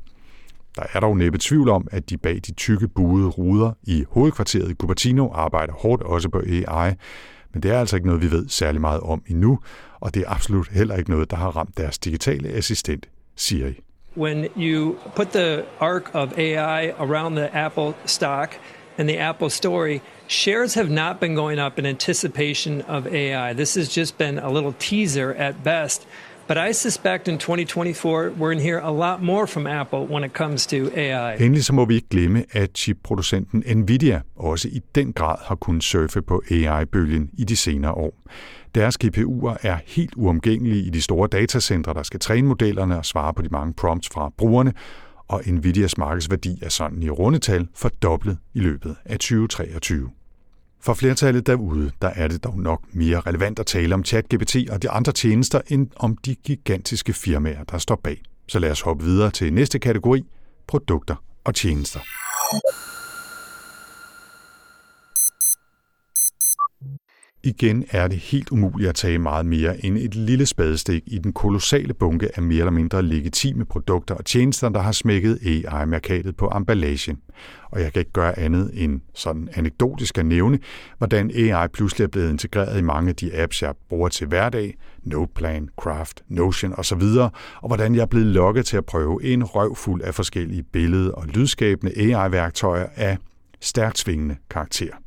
Der 0.76 0.82
er 0.92 1.00
dog 1.00 1.16
næppe 1.16 1.38
tvivl 1.42 1.68
om, 1.68 1.88
at 1.90 2.10
de 2.10 2.16
bag 2.16 2.40
de 2.46 2.52
tykke 2.52 2.88
buede 2.88 3.28
ruder 3.28 3.72
i 3.82 4.04
hovedkvarteret 4.10 4.70
i 4.70 4.74
Cupertino 4.74 5.28
arbejder 5.32 5.72
hårdt 5.72 6.02
også 6.02 6.28
på 6.28 6.38
AI, 6.38 6.94
men 7.52 7.62
det 7.62 7.70
er 7.70 7.80
altså 7.80 7.96
ikke 7.96 8.06
noget, 8.06 8.22
vi 8.22 8.30
ved 8.30 8.48
særlig 8.48 8.80
meget 8.80 9.00
om 9.00 9.22
endnu, 9.26 9.58
og 10.00 10.14
det 10.14 10.22
er 10.26 10.30
absolut 10.30 10.68
heller 10.68 10.96
ikke 10.96 11.10
noget, 11.10 11.30
der 11.30 11.36
har 11.36 11.56
ramt 11.56 11.78
deres 11.78 11.98
digitale 11.98 12.48
assistent, 12.48 13.08
Siri. 13.36 13.85
When 14.16 14.48
you 14.56 14.98
put 15.14 15.32
the 15.32 15.66
arc 15.78 16.14
of 16.14 16.38
AI 16.38 16.94
around 16.98 17.34
the 17.34 17.54
Apple 17.54 17.94
stock 18.06 18.56
and 18.96 19.06
the 19.06 19.18
Apple 19.18 19.50
story, 19.50 20.00
shares 20.26 20.74
have 20.74 20.90
not 20.90 21.20
been 21.20 21.34
going 21.34 21.58
up 21.58 21.78
in 21.78 21.84
anticipation 21.84 22.80
of 22.88 23.06
AI. 23.06 23.52
This 23.52 23.74
has 23.74 23.90
just 23.90 24.16
been 24.16 24.38
a 24.38 24.50
little 24.50 24.72
teaser 24.78 25.34
at 25.34 25.62
best. 25.62 26.06
But 26.48 26.56
I 26.56 26.72
suspect 26.72 27.28
in 27.28 27.38
2024, 27.38 28.30
we're 28.38 28.48
going 28.48 28.58
to 28.58 28.64
hear 28.64 28.78
a 28.78 28.90
lot 28.90 29.22
more 29.22 29.46
from 29.46 29.66
Apple 29.66 30.06
when 30.06 30.24
it 30.24 30.32
comes 30.32 30.66
to 30.66 30.76
AI. 30.96 31.36
Endelig 31.36 31.64
så 31.64 31.72
må 31.72 31.84
vi 31.84 31.94
ikke 31.94 32.08
glemme, 32.08 32.44
at 32.52 32.70
chipproducenten 32.74 33.62
Nvidia 33.66 34.20
også 34.36 34.68
i 34.68 34.80
den 34.94 35.12
grad 35.12 35.36
har 35.42 35.54
kunnet 35.54 35.84
surfe 35.84 36.22
på 36.22 36.42
AI-bølgen 36.50 37.30
i 37.38 37.44
de 37.44 37.56
senere 37.56 37.92
år. 37.92 38.14
Deres 38.76 38.98
GPU'er 39.04 39.56
er 39.62 39.78
helt 39.86 40.12
uomgængelige 40.16 40.82
i 40.82 40.90
de 40.90 41.02
store 41.02 41.28
datacentre, 41.28 41.94
der 41.94 42.02
skal 42.02 42.20
træne 42.20 42.48
modellerne 42.48 42.98
og 42.98 43.04
svare 43.04 43.34
på 43.34 43.42
de 43.42 43.48
mange 43.48 43.74
prompts 43.74 44.08
fra 44.08 44.32
brugerne, 44.38 44.72
og 45.28 45.42
Nvidias 45.46 45.98
markedsværdi 45.98 46.58
er 46.62 46.68
sådan 46.68 47.02
i 47.02 47.10
rundetal 47.10 47.68
fordoblet 47.74 48.38
i 48.54 48.60
løbet 48.60 48.96
af 49.04 49.18
2023. 49.18 50.10
For 50.80 50.94
flertallet 50.94 51.46
derude, 51.46 51.90
der 52.02 52.08
er 52.08 52.28
det 52.28 52.44
dog 52.44 52.58
nok 52.58 52.82
mere 52.92 53.20
relevant 53.20 53.58
at 53.58 53.66
tale 53.66 53.94
om 53.94 54.04
ChatGPT 54.04 54.56
og 54.70 54.82
de 54.82 54.90
andre 54.90 55.12
tjenester, 55.12 55.60
end 55.68 55.88
om 55.96 56.16
de 56.16 56.34
gigantiske 56.34 57.12
firmaer, 57.12 57.64
der 57.64 57.78
står 57.78 58.00
bag. 58.04 58.22
Så 58.48 58.58
lad 58.58 58.70
os 58.70 58.80
hoppe 58.80 59.04
videre 59.04 59.30
til 59.30 59.52
næste 59.52 59.78
kategori, 59.78 60.22
produkter 60.66 61.14
og 61.44 61.54
tjenester. 61.54 62.00
Igen 67.46 67.84
er 67.90 68.08
det 68.08 68.18
helt 68.18 68.50
umuligt 68.50 68.88
at 68.88 68.94
tage 68.94 69.18
meget 69.18 69.46
mere 69.46 69.84
end 69.84 69.98
et 69.98 70.14
lille 70.14 70.46
spadestik 70.46 71.02
i 71.06 71.18
den 71.18 71.32
kolossale 71.32 71.94
bunke 71.94 72.36
af 72.36 72.42
mere 72.42 72.58
eller 72.58 72.70
mindre 72.70 73.02
legitime 73.02 73.64
produkter 73.64 74.14
og 74.14 74.24
tjenester, 74.24 74.68
der 74.68 74.80
har 74.80 74.92
smækket 74.92 75.38
AI-mærkatet 75.46 76.36
på 76.36 76.52
emballagen. 76.56 77.18
Og 77.70 77.80
jeg 77.80 77.92
kan 77.92 78.00
ikke 78.00 78.12
gøre 78.12 78.38
andet 78.38 78.70
end 78.74 79.00
sådan 79.14 79.48
anekdotisk 79.54 80.18
at 80.18 80.26
nævne, 80.26 80.58
hvordan 80.98 81.30
AI 81.34 81.68
pludselig 81.68 82.04
er 82.04 82.08
blevet 82.08 82.30
integreret 82.30 82.78
i 82.78 82.82
mange 82.82 83.08
af 83.08 83.16
de 83.16 83.34
apps, 83.34 83.62
jeg 83.62 83.74
bruger 83.88 84.08
til 84.08 84.26
hverdag, 84.26 84.74
Noteplan, 85.02 85.68
Craft, 85.80 86.22
Notion 86.28 86.74
osv., 86.78 87.02
og 87.62 87.66
hvordan 87.66 87.94
jeg 87.94 88.02
er 88.02 88.06
blevet 88.06 88.26
lokket 88.26 88.66
til 88.66 88.76
at 88.76 88.84
prøve 88.84 89.24
en 89.24 89.44
røvfuld 89.44 90.02
af 90.02 90.14
forskellige 90.14 90.62
billede- 90.62 91.14
og 91.14 91.26
lydskabende 91.26 91.92
AI-værktøjer 91.96 92.86
af 92.96 93.18
stærkt 93.60 93.98
svingende 93.98 94.36
karakter. 94.50 95.05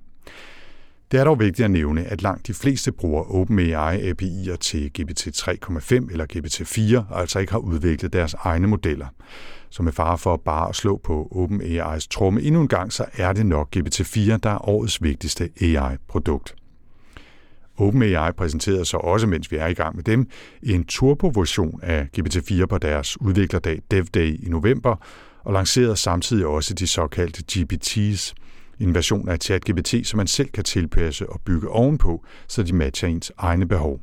Det 1.11 1.19
er 1.19 1.23
dog 1.23 1.39
vigtigt 1.39 1.65
at 1.65 1.71
nævne, 1.71 2.03
at 2.03 2.21
langt 2.21 2.47
de 2.47 2.53
fleste 2.53 2.91
bruger 2.91 3.35
OpenAI 3.35 4.11
API'er 4.11 4.55
til 4.55 4.91
GPT-3,5 4.99 6.11
eller 6.11 6.25
GPT-4, 6.33 7.13
og 7.13 7.21
altså 7.21 7.39
ikke 7.39 7.51
har 7.51 7.59
udviklet 7.59 8.13
deres 8.13 8.33
egne 8.33 8.67
modeller. 8.67 9.07
Så 9.69 9.83
med 9.83 9.91
fare 9.91 10.17
for 10.17 10.37
bare 10.37 10.69
at 10.69 10.75
slå 10.75 11.01
på 11.03 11.27
OpenAI's 11.31 12.07
tromme 12.11 12.41
endnu 12.41 12.61
en 12.61 12.67
gang, 12.67 12.93
så 12.93 13.05
er 13.13 13.33
det 13.33 13.45
nok 13.45 13.75
GPT-4, 13.77 14.37
der 14.37 14.49
er 14.49 14.69
årets 14.69 15.03
vigtigste 15.03 15.49
AI-produkt. 15.61 16.55
OpenAI 17.77 18.31
præsenterede 18.31 18.85
så 18.85 18.97
også, 18.97 19.27
mens 19.27 19.51
vi 19.51 19.57
er 19.57 19.67
i 19.67 19.73
gang 19.73 19.95
med 19.95 20.03
dem, 20.03 20.29
en 20.63 20.83
turbo-version 20.83 21.79
af 21.83 22.07
GPT-4 22.17 22.65
på 22.65 22.77
deres 22.77 23.21
udviklerdag 23.21 23.81
DevDay 23.91 24.45
i 24.45 24.49
november, 24.49 24.95
og 25.43 25.53
lancerede 25.53 25.95
samtidig 25.95 26.45
også 26.45 26.73
de 26.73 26.87
såkaldte 26.87 27.43
GPT's, 27.51 28.33
en 28.79 28.95
version 28.95 29.29
af 29.29 29.37
ChatGPT, 29.37 30.07
som 30.07 30.17
man 30.17 30.27
selv 30.27 30.49
kan 30.49 30.63
tilpasse 30.63 31.29
og 31.29 31.41
bygge 31.45 31.69
ovenpå, 31.69 32.25
så 32.47 32.63
de 32.63 32.73
matcher 32.73 33.07
ens 33.07 33.31
egne 33.37 33.67
behov. 33.67 33.99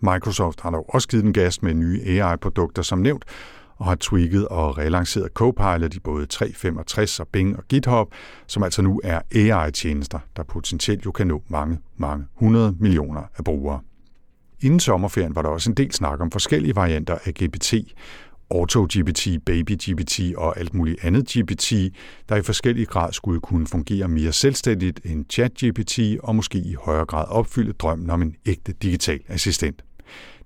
Microsoft 0.00 0.60
har 0.60 0.70
dog 0.70 0.94
også 0.94 1.08
givet 1.08 1.24
den 1.24 1.32
gas 1.32 1.62
med 1.62 1.74
nye 1.74 2.00
AI-produkter 2.06 2.82
som 2.82 2.98
nævnt, 2.98 3.24
og 3.76 3.86
har 3.86 3.94
tweaked 3.94 4.42
og 4.42 4.78
relanceret 4.78 5.30
Copilot 5.34 5.94
i 5.94 6.00
både 6.00 6.26
365 6.26 7.20
og 7.20 7.28
Bing 7.28 7.56
og 7.56 7.64
GitHub, 7.68 8.12
som 8.46 8.62
altså 8.62 8.82
nu 8.82 9.00
er 9.04 9.20
AI-tjenester, 9.34 10.18
der 10.36 10.42
potentielt 10.42 11.04
jo 11.04 11.12
kan 11.12 11.26
nå 11.26 11.42
mange, 11.48 11.78
mange 11.96 12.24
hundrede 12.34 12.76
millioner 12.80 13.22
af 13.38 13.44
brugere. 13.44 13.80
Inden 14.60 14.80
sommerferien 14.80 15.34
var 15.34 15.42
der 15.42 15.48
også 15.48 15.70
en 15.70 15.76
del 15.76 15.92
snak 15.92 16.20
om 16.20 16.30
forskellige 16.30 16.76
varianter 16.76 17.18
af 17.24 17.34
GPT, 17.34 17.74
AutoGPT, 18.50 19.28
BabyGPT 19.46 20.20
og 20.36 20.58
alt 20.58 20.74
muligt 20.74 21.04
andet 21.04 21.28
GPT, 21.28 21.72
der 22.28 22.36
i 22.36 22.42
forskellig 22.42 22.88
grad 22.88 23.12
skulle 23.12 23.40
kunne 23.40 23.66
fungere 23.66 24.08
mere 24.08 24.32
selvstændigt 24.32 25.00
end 25.04 25.24
ChatGPT 25.30 25.98
og 26.22 26.36
måske 26.36 26.58
i 26.58 26.74
højere 26.74 27.06
grad 27.06 27.28
opfylde 27.28 27.72
drømmen 27.72 28.10
om 28.10 28.22
en 28.22 28.36
ægte 28.46 28.72
digital 28.72 29.20
assistent. 29.28 29.84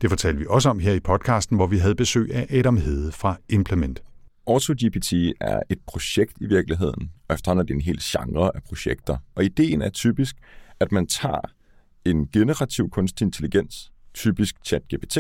Det 0.00 0.10
fortalte 0.10 0.38
vi 0.38 0.46
også 0.48 0.68
om 0.70 0.78
her 0.78 0.92
i 0.92 1.00
podcasten, 1.00 1.56
hvor 1.56 1.66
vi 1.66 1.78
havde 1.78 1.94
besøg 1.94 2.34
af 2.34 2.46
Adam 2.50 2.76
Hede 2.76 3.12
fra 3.12 3.36
Implement. 3.48 4.02
AutoGPT 4.46 5.12
er 5.40 5.60
et 5.70 5.78
projekt 5.86 6.32
i 6.40 6.46
virkeligheden, 6.46 7.10
og 7.28 7.34
efterhånden 7.34 7.62
er 7.62 7.66
det 7.66 7.74
en 7.74 7.80
hel 7.80 7.98
genre 8.02 8.50
af 8.56 8.62
projekter. 8.62 9.16
Og 9.34 9.44
ideen 9.44 9.82
er 9.82 9.90
typisk, 9.90 10.36
at 10.80 10.92
man 10.92 11.06
tager 11.06 11.40
en 12.04 12.28
generativ 12.32 12.90
kunstig 12.90 13.24
intelligens, 13.24 13.92
typisk 14.14 14.54
ChatGPT, 14.64 15.18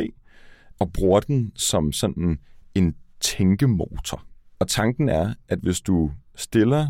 og 0.80 0.92
bruger 0.92 1.20
den 1.20 1.52
som 1.56 1.92
sådan 1.92 2.38
en 2.78 2.94
tænkemotor. 3.20 4.24
Og 4.58 4.68
tanken 4.68 5.08
er, 5.08 5.34
at 5.48 5.58
hvis 5.62 5.80
du 5.80 6.10
stiller 6.34 6.88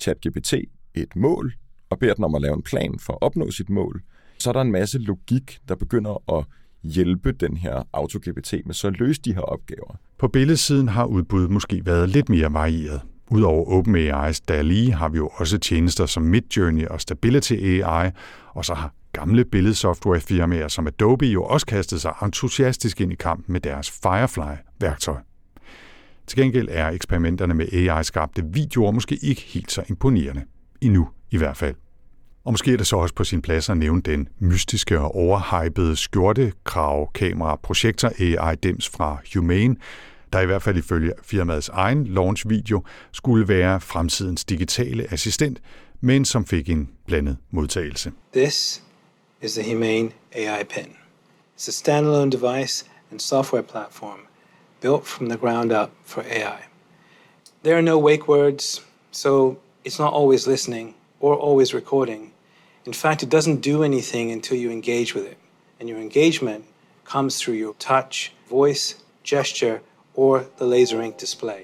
ChatGPT 0.00 0.54
et 0.94 1.16
mål, 1.16 1.54
og 1.90 1.98
beder 1.98 2.14
den 2.14 2.24
om 2.24 2.34
at 2.34 2.42
lave 2.42 2.54
en 2.54 2.62
plan 2.62 2.98
for 2.98 3.12
at 3.12 3.18
opnå 3.20 3.50
sit 3.50 3.70
mål, 3.70 4.02
så 4.38 4.50
er 4.50 4.52
der 4.52 4.60
en 4.60 4.72
masse 4.72 4.98
logik, 4.98 5.58
der 5.68 5.74
begynder 5.74 6.38
at 6.38 6.44
hjælpe 6.82 7.32
den 7.32 7.56
her 7.56 7.82
AutoGPT 7.92 8.54
med 8.66 8.74
så 8.74 8.86
at 8.86 8.98
løse 8.98 9.20
de 9.20 9.34
her 9.34 9.40
opgaver. 9.40 9.96
På 10.18 10.28
billedsiden 10.28 10.88
har 10.88 11.04
udbuddet 11.04 11.50
måske 11.50 11.86
været 11.86 12.08
lidt 12.08 12.28
mere 12.28 12.52
varieret. 12.52 13.00
Udover 13.30 13.64
OpenAI's 13.64 14.44
DALI 14.48 14.86
har 14.86 15.08
vi 15.08 15.16
jo 15.16 15.30
også 15.34 15.58
tjenester 15.58 16.06
som 16.06 16.22
Midjourney 16.22 16.86
og 16.86 17.00
Stability 17.00 17.52
AI, 17.52 18.10
og 18.54 18.64
så 18.64 18.74
har 18.74 18.94
gamle 19.12 19.44
billedsoftwarefirmaer 19.44 20.68
som 20.68 20.86
Adobe 20.86 21.26
jo 21.26 21.44
også 21.44 21.66
kastet 21.66 22.00
sig 22.00 22.14
entusiastisk 22.22 23.00
ind 23.00 23.12
i 23.12 23.14
kampen 23.14 23.52
med 23.52 23.60
deres 23.60 23.90
Firefly-værktøj. 23.90 25.27
Til 26.28 26.38
gengæld 26.38 26.68
er 26.70 26.88
eksperimenterne 26.88 27.54
med 27.54 27.72
AI-skabte 27.72 28.44
videoer 28.44 28.90
måske 28.90 29.18
ikke 29.22 29.42
helt 29.42 29.72
så 29.72 29.82
imponerende. 29.88 30.44
Endnu 30.80 31.08
i 31.30 31.36
hvert 31.36 31.56
fald. 31.56 31.74
Og 32.44 32.52
måske 32.52 32.72
er 32.72 32.76
det 32.76 32.86
så 32.86 32.96
også 32.96 33.14
på 33.14 33.24
sin 33.24 33.42
plads 33.42 33.68
at 33.68 33.76
nævne 33.76 34.02
den 34.02 34.28
mystiske 34.38 35.00
og 35.00 35.14
overhypede 35.14 35.96
skjortekrav 35.96 37.12
kamera 37.12 37.56
projektor 37.56 38.12
AI 38.18 38.54
Dems 38.54 38.88
fra 38.88 39.18
Humane, 39.34 39.76
der 40.32 40.40
i 40.40 40.46
hvert 40.46 40.62
fald 40.62 40.76
ifølge 40.76 41.12
firmaets 41.22 41.68
egen 41.68 42.06
launch-video 42.06 42.84
skulle 43.12 43.48
være 43.48 43.80
fremtidens 43.80 44.44
digitale 44.44 45.12
assistent, 45.12 45.60
men 46.00 46.24
som 46.24 46.46
fik 46.46 46.68
en 46.68 46.90
blandet 47.06 47.36
modtagelse. 47.50 48.12
This 48.32 48.82
is 49.42 49.52
the 49.52 49.74
Humane 49.74 50.10
AI 50.34 50.64
Pen. 50.74 50.88
It's 51.58 51.68
a 51.68 51.72
standalone 51.72 52.30
device 52.30 52.84
and 53.10 53.20
software 53.20 53.62
platform 53.62 54.27
built 54.80 55.06
from 55.06 55.28
the 55.28 55.36
ground 55.36 55.72
up 55.72 55.90
for 56.04 56.22
AI. 56.22 56.60
There 57.62 57.76
are 57.76 57.82
no 57.82 57.98
wake 57.98 58.28
words, 58.28 58.80
so 59.10 59.58
it's 59.84 59.98
not 59.98 60.12
always 60.12 60.46
listening 60.46 60.94
or 61.20 61.34
always 61.36 61.74
recording. 61.74 62.32
In 62.86 62.94
fact, 62.94 63.22
it 63.22 63.30
doesn't 63.30 63.60
do 63.60 63.82
anything 63.84 64.32
until 64.32 64.56
you 64.56 64.70
engage 64.70 65.14
with 65.14 65.26
it. 65.32 65.38
And 65.80 65.88
your 65.88 65.98
engagement 65.98 66.64
comes 67.04 67.38
through 67.40 67.58
your 67.58 67.74
touch, 67.78 68.32
voice, 68.50 68.94
gesture, 69.24 69.80
or 70.14 70.44
the 70.58 70.66
laser 70.66 71.02
ink 71.02 71.20
display. 71.20 71.62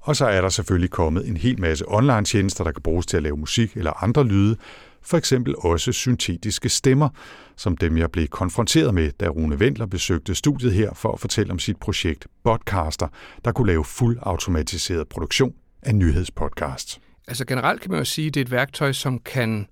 Og 0.00 0.16
så 0.16 0.26
er 0.26 0.40
der 0.40 0.48
selvfølgelig 0.48 0.90
kommet 0.90 1.28
en 1.28 1.36
hel 1.36 1.60
masse 1.60 1.88
online-tjenester, 1.88 2.64
der 2.64 2.72
kan 2.72 2.82
bruges 2.82 3.06
til 3.06 3.16
at 3.16 3.22
lave 3.22 3.36
musik 3.36 3.76
eller 3.76 4.02
andre 4.02 4.24
lyde, 4.24 4.56
for 5.04 5.16
eksempel 5.16 5.54
også 5.58 5.92
syntetiske 5.92 6.68
stemmer, 6.68 7.08
som 7.56 7.76
dem 7.76 7.96
jeg 7.96 8.10
blev 8.10 8.26
konfronteret 8.26 8.94
med, 8.94 9.10
da 9.20 9.28
Rune 9.28 9.56
Wendler 9.56 9.86
besøgte 9.86 10.34
studiet 10.34 10.72
her 10.72 10.94
for 10.94 11.12
at 11.12 11.20
fortælle 11.20 11.52
om 11.52 11.58
sit 11.58 11.76
projekt 11.76 12.26
Podcaster, 12.44 13.08
der 13.44 13.52
kunne 13.52 13.66
lave 13.66 13.84
fuld 13.84 14.18
automatiseret 14.22 15.08
produktion 15.08 15.54
af 15.82 15.94
nyhedspodcasts. 15.94 17.00
Altså 17.28 17.44
generelt 17.44 17.80
kan 17.80 17.90
man 17.90 17.98
jo 17.98 18.04
sige, 18.04 18.26
at 18.28 18.34
det 18.34 18.40
er 18.40 18.44
et 18.44 18.50
værktøj, 18.50 18.92
som 18.92 19.18
kan 19.18 19.66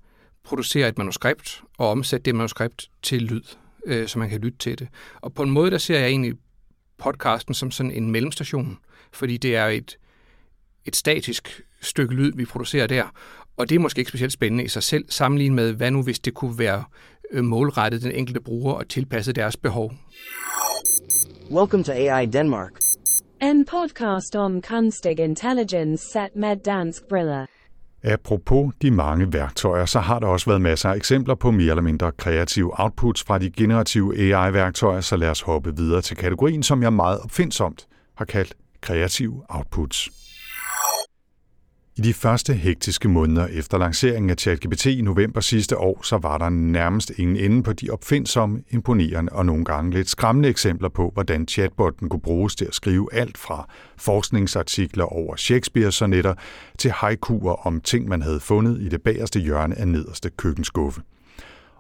producere 0.44 0.88
et 0.88 0.98
manuskript 0.98 1.62
og 1.78 1.90
omsætte 1.90 2.24
det 2.24 2.34
manuskript 2.34 2.90
til 3.02 3.22
lyd, 3.22 3.42
øh, 3.86 4.08
så 4.08 4.18
man 4.18 4.30
kan 4.30 4.40
lytte 4.40 4.58
til 4.58 4.78
det. 4.78 4.88
Og 5.20 5.34
på 5.34 5.42
en 5.42 5.50
måde, 5.50 5.70
der 5.70 5.78
ser 5.78 5.98
jeg 5.98 6.08
egentlig 6.08 6.34
podcasten 6.98 7.54
som 7.54 7.70
sådan 7.70 7.92
en 7.92 8.10
mellemstation, 8.10 8.78
fordi 9.12 9.36
det 9.36 9.56
er 9.56 9.66
et, 9.66 9.98
et 10.84 10.96
statisk 10.96 11.62
stykke 11.80 12.14
lyd, 12.14 12.32
vi 12.34 12.44
producerer 12.44 12.86
der, 12.86 13.04
og 13.56 13.68
det 13.68 13.74
er 13.74 13.78
måske 13.78 13.98
ikke 13.98 14.08
specielt 14.08 14.32
spændende 14.32 14.64
i 14.64 14.68
sig 14.68 14.82
selv, 14.82 15.04
sammenlignet 15.08 15.56
med, 15.56 15.72
hvad 15.72 15.90
nu 15.90 16.02
hvis 16.02 16.18
det 16.18 16.34
kunne 16.34 16.58
være 16.58 16.84
øh, 17.32 17.44
målrettet 17.44 18.02
den 18.02 18.12
enkelte 18.12 18.40
bruger 18.40 18.72
og 18.72 18.88
tilpasset 18.88 19.36
deres 19.36 19.56
behov. 19.56 19.92
Welcome 21.50 21.84
to 21.84 21.92
AI 21.92 22.26
Denmark. 22.26 22.70
En 23.42 23.64
podcast 23.64 24.36
om 24.36 24.62
kunstig 24.62 25.20
intelligens 25.20 26.00
set 26.00 26.36
med 26.36 26.56
dansk 26.56 27.02
briller. 27.08 27.46
Apropos 28.04 28.74
de 28.82 28.90
mange 28.90 29.32
værktøjer, 29.32 29.84
så 29.84 30.00
har 30.00 30.18
der 30.18 30.26
også 30.26 30.46
været 30.46 30.60
masser 30.60 30.88
af 30.88 30.96
eksempler 30.96 31.34
på 31.34 31.50
mere 31.50 31.70
eller 31.70 31.82
mindre 31.82 32.12
kreative 32.12 32.80
outputs 32.80 33.24
fra 33.24 33.38
de 33.38 33.50
generative 33.50 34.18
AI-værktøjer, 34.18 35.00
så 35.00 35.16
lad 35.16 35.28
os 35.28 35.40
hoppe 35.40 35.76
videre 35.76 36.02
til 36.02 36.16
kategorien, 36.16 36.62
som 36.62 36.82
jeg 36.82 36.92
meget 36.92 37.20
opfindsomt 37.20 37.86
har 38.16 38.24
kaldt 38.24 38.54
kreative 38.80 39.42
outputs. 39.48 40.10
I 41.96 42.00
de 42.00 42.14
første 42.14 42.54
hektiske 42.54 43.08
måneder 43.08 43.46
efter 43.46 43.78
lanceringen 43.78 44.30
af 44.30 44.36
ChatGPT 44.36 44.86
i 44.86 45.02
november 45.02 45.40
sidste 45.40 45.78
år, 45.78 46.02
så 46.02 46.18
var 46.18 46.38
der 46.38 46.48
nærmest 46.48 47.10
ingen 47.16 47.36
ende 47.36 47.62
på 47.62 47.72
de 47.72 47.90
opfindsomme, 47.90 48.62
imponerende 48.70 49.32
og 49.32 49.46
nogle 49.46 49.64
gange 49.64 49.90
lidt 49.90 50.08
skræmmende 50.08 50.48
eksempler 50.48 50.88
på, 50.88 51.10
hvordan 51.14 51.48
chatbotten 51.48 52.08
kunne 52.08 52.20
bruges 52.20 52.56
til 52.56 52.64
at 52.64 52.74
skrive 52.74 53.08
alt 53.14 53.38
fra 53.38 53.68
forskningsartikler 53.96 55.04
over 55.04 55.36
Shakespeare-sonetter 55.36 56.34
til 56.78 56.90
haikuer 56.90 57.66
om 57.66 57.80
ting, 57.80 58.08
man 58.08 58.22
havde 58.22 58.40
fundet 58.40 58.80
i 58.80 58.88
det 58.88 59.02
bagerste 59.02 59.40
hjørne 59.40 59.78
af 59.78 59.88
nederste 59.88 60.30
køkkenskuffe. 60.36 61.00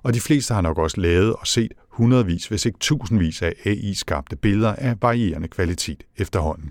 Og 0.02 0.14
de 0.14 0.20
fleste 0.20 0.54
har 0.54 0.60
nok 0.60 0.78
også 0.78 1.00
lavet 1.00 1.32
og 1.32 1.46
set 1.46 1.72
hundredvis, 1.88 2.46
hvis 2.46 2.66
ikke 2.66 2.78
tusindvis 2.78 3.42
af 3.42 3.52
AI-skabte 3.64 4.36
billeder 4.36 4.74
af 4.74 4.96
varierende 5.02 5.48
kvalitet 5.48 6.02
efterhånden. 6.16 6.70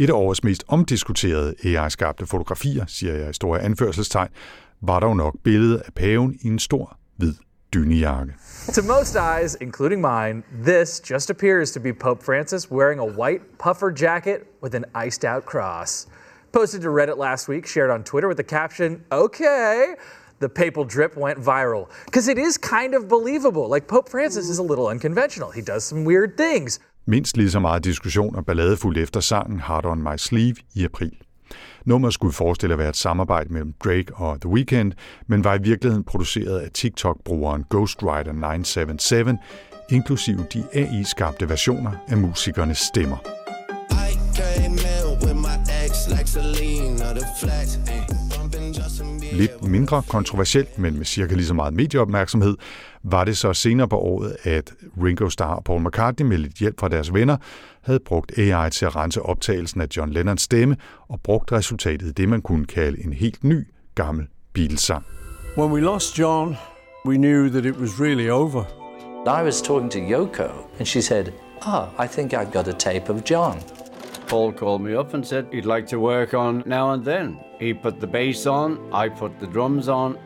Et 0.00 0.10
af 0.10 0.14
årets 0.14 0.44
mest 0.44 0.64
omdiskuterede 0.68 1.54
AI-skabte 1.64 2.26
fotografier, 2.26 2.84
siger 2.86 3.14
jeg 3.14 3.30
i 3.30 3.32
store 3.32 3.60
anførselstegn, 3.60 4.28
var 4.82 5.00
dog 5.00 5.16
nok 5.16 5.34
billedet 5.44 5.82
af 5.86 5.94
paven 5.94 6.38
i 6.42 6.46
en 6.46 6.58
stor, 6.58 6.96
hvid 7.16 7.34
dynejakke. 7.74 8.32
To 8.72 8.82
most 8.82 9.16
eyes, 9.16 9.56
including 9.60 10.00
mine, 10.00 10.42
this 10.64 11.10
just 11.10 11.30
appears 11.30 11.72
to 11.72 11.80
be 11.80 11.92
Pope 11.92 12.24
Francis 12.24 12.70
wearing 12.70 13.00
a 13.00 13.06
white 13.06 13.42
puffer 13.64 13.90
jacket 14.02 14.40
with 14.62 14.74
an 14.76 14.84
iced 15.06 15.24
out 15.24 15.44
cross. 15.44 16.08
Posted 16.52 16.80
to 16.82 16.88
Reddit 16.88 17.18
last 17.18 17.48
week, 17.48 17.66
shared 17.66 17.90
on 17.90 18.02
Twitter 18.04 18.28
with 18.28 18.36
the 18.36 18.56
caption, 18.58 19.04
okay, 19.12 19.84
the 20.40 20.48
papal 20.48 20.84
drip 20.84 21.16
went 21.16 21.38
viral. 21.38 21.88
Because 22.04 22.32
it 22.32 22.38
is 22.38 22.58
kind 22.58 22.94
of 22.94 23.02
believable. 23.08 23.68
Like 23.74 23.86
Pope 23.86 24.08
Francis 24.08 24.48
is 24.48 24.58
a 24.58 24.62
little 24.62 24.88
unconventional. 24.88 25.50
He 25.50 25.62
does 25.62 25.84
some 25.84 26.04
weird 26.06 26.36
things. 26.36 26.80
Mindst 27.10 27.36
lige 27.36 27.50
så 27.50 27.60
meget 27.60 27.84
diskussion 27.84 28.36
og 28.36 28.46
ballade 28.46 28.76
fuldt 28.76 28.98
efter 28.98 29.20
sangen 29.20 29.60
Hard 29.60 29.86
On 29.86 30.02
My 30.02 30.16
Sleeve 30.16 30.54
i 30.74 30.84
april. 30.84 31.12
Nummeret 31.84 32.14
skulle 32.14 32.32
forestille 32.32 32.72
at 32.72 32.78
være 32.78 32.88
et 32.88 32.96
samarbejde 32.96 33.52
mellem 33.52 33.74
Drake 33.84 34.14
og 34.14 34.40
The 34.40 34.50
Weeknd, 34.50 34.92
men 35.26 35.44
var 35.44 35.54
i 35.54 35.62
virkeligheden 35.62 36.04
produceret 36.04 36.58
af 36.58 36.70
TikTok-brugeren 36.70 37.64
Ghostwriter 37.70 38.32
977, 38.32 39.38
inklusive 39.90 40.46
de 40.54 40.64
AI-skabte 40.74 41.48
versioner 41.48 41.92
af 42.08 42.16
musikernes 42.16 42.78
stemmer. 42.78 43.16
I 43.90 44.12
came 44.36 44.78
out 45.04 45.24
with 45.24 45.36
my 45.36 45.56
ex 45.84 46.08
like 46.08 46.28
Selena, 46.28 47.12
the 47.12 47.26
flex, 47.40 47.78
Lidt 49.32 49.64
mindre 49.64 50.02
kontroversielt, 50.08 50.78
men 50.78 50.96
med 50.96 51.04
cirka 51.04 51.34
lige 51.34 51.46
så 51.46 51.54
meget 51.54 51.74
medieopmærksomhed, 51.74 52.56
var 53.02 53.24
det 53.24 53.36
så 53.36 53.52
senere 53.52 53.88
på 53.88 53.98
året, 53.98 54.36
at 54.42 54.72
Ringo 55.04 55.28
Starr 55.28 55.54
og 55.54 55.64
Paul 55.64 55.86
McCartney 55.86 56.26
med 56.26 56.38
lidt 56.38 56.54
hjælp 56.54 56.80
fra 56.80 56.88
deres 56.88 57.14
venner 57.14 57.36
havde 57.82 58.00
brugt 58.00 58.38
AI 58.38 58.70
til 58.70 58.86
at 58.86 58.96
rense 58.96 59.22
optagelsen 59.22 59.80
af 59.80 59.86
John 59.96 60.12
Lennons 60.12 60.42
stemme 60.42 60.76
og 61.08 61.20
brugt 61.20 61.52
resultatet 61.52 62.06
i 62.08 62.12
det, 62.12 62.28
man 62.28 62.42
kunne 62.42 62.66
kalde 62.66 63.04
en 63.04 63.12
helt 63.12 63.44
ny, 63.44 63.66
gammel 63.94 64.26
Beatles-sang. 64.52 65.04
When 65.58 65.72
we 65.72 65.80
lost 65.80 66.18
John, 66.18 66.56
we 67.06 67.16
knew 67.16 67.48
that 67.48 67.64
it 67.64 67.76
was 67.76 68.00
really 68.00 68.30
over. 68.30 68.64
I 69.26 69.42
was 69.44 69.62
talking 69.62 69.90
to 69.90 69.98
Yoko, 69.98 70.48
and 70.78 70.86
she 70.86 71.02
said, 71.02 71.32
Ah, 71.62 72.04
I 72.04 72.06
think 72.06 72.32
I've 72.32 72.52
got 72.52 72.68
a 72.68 72.72
tape 72.72 73.12
of 73.12 73.30
John. 73.30 73.79
Paul 74.30 74.52
called 74.52 74.82
me 74.82 74.94
up 74.94 75.12
and 75.14 75.26
said 75.26 75.48
he'd 75.50 75.66
like 75.66 75.88
to 75.88 75.98
work 75.98 76.34
on 76.34 76.62
now 76.64 76.90
and 76.92 77.04
then. 77.04 77.36
He 77.58 77.74
put 77.74 77.98
the 77.98 78.06
bass 78.06 78.46
on, 78.46 78.78
I 78.92 79.08
put 79.08 79.40
the 79.40 79.46
drums 79.48 79.88
on. 79.88 80.16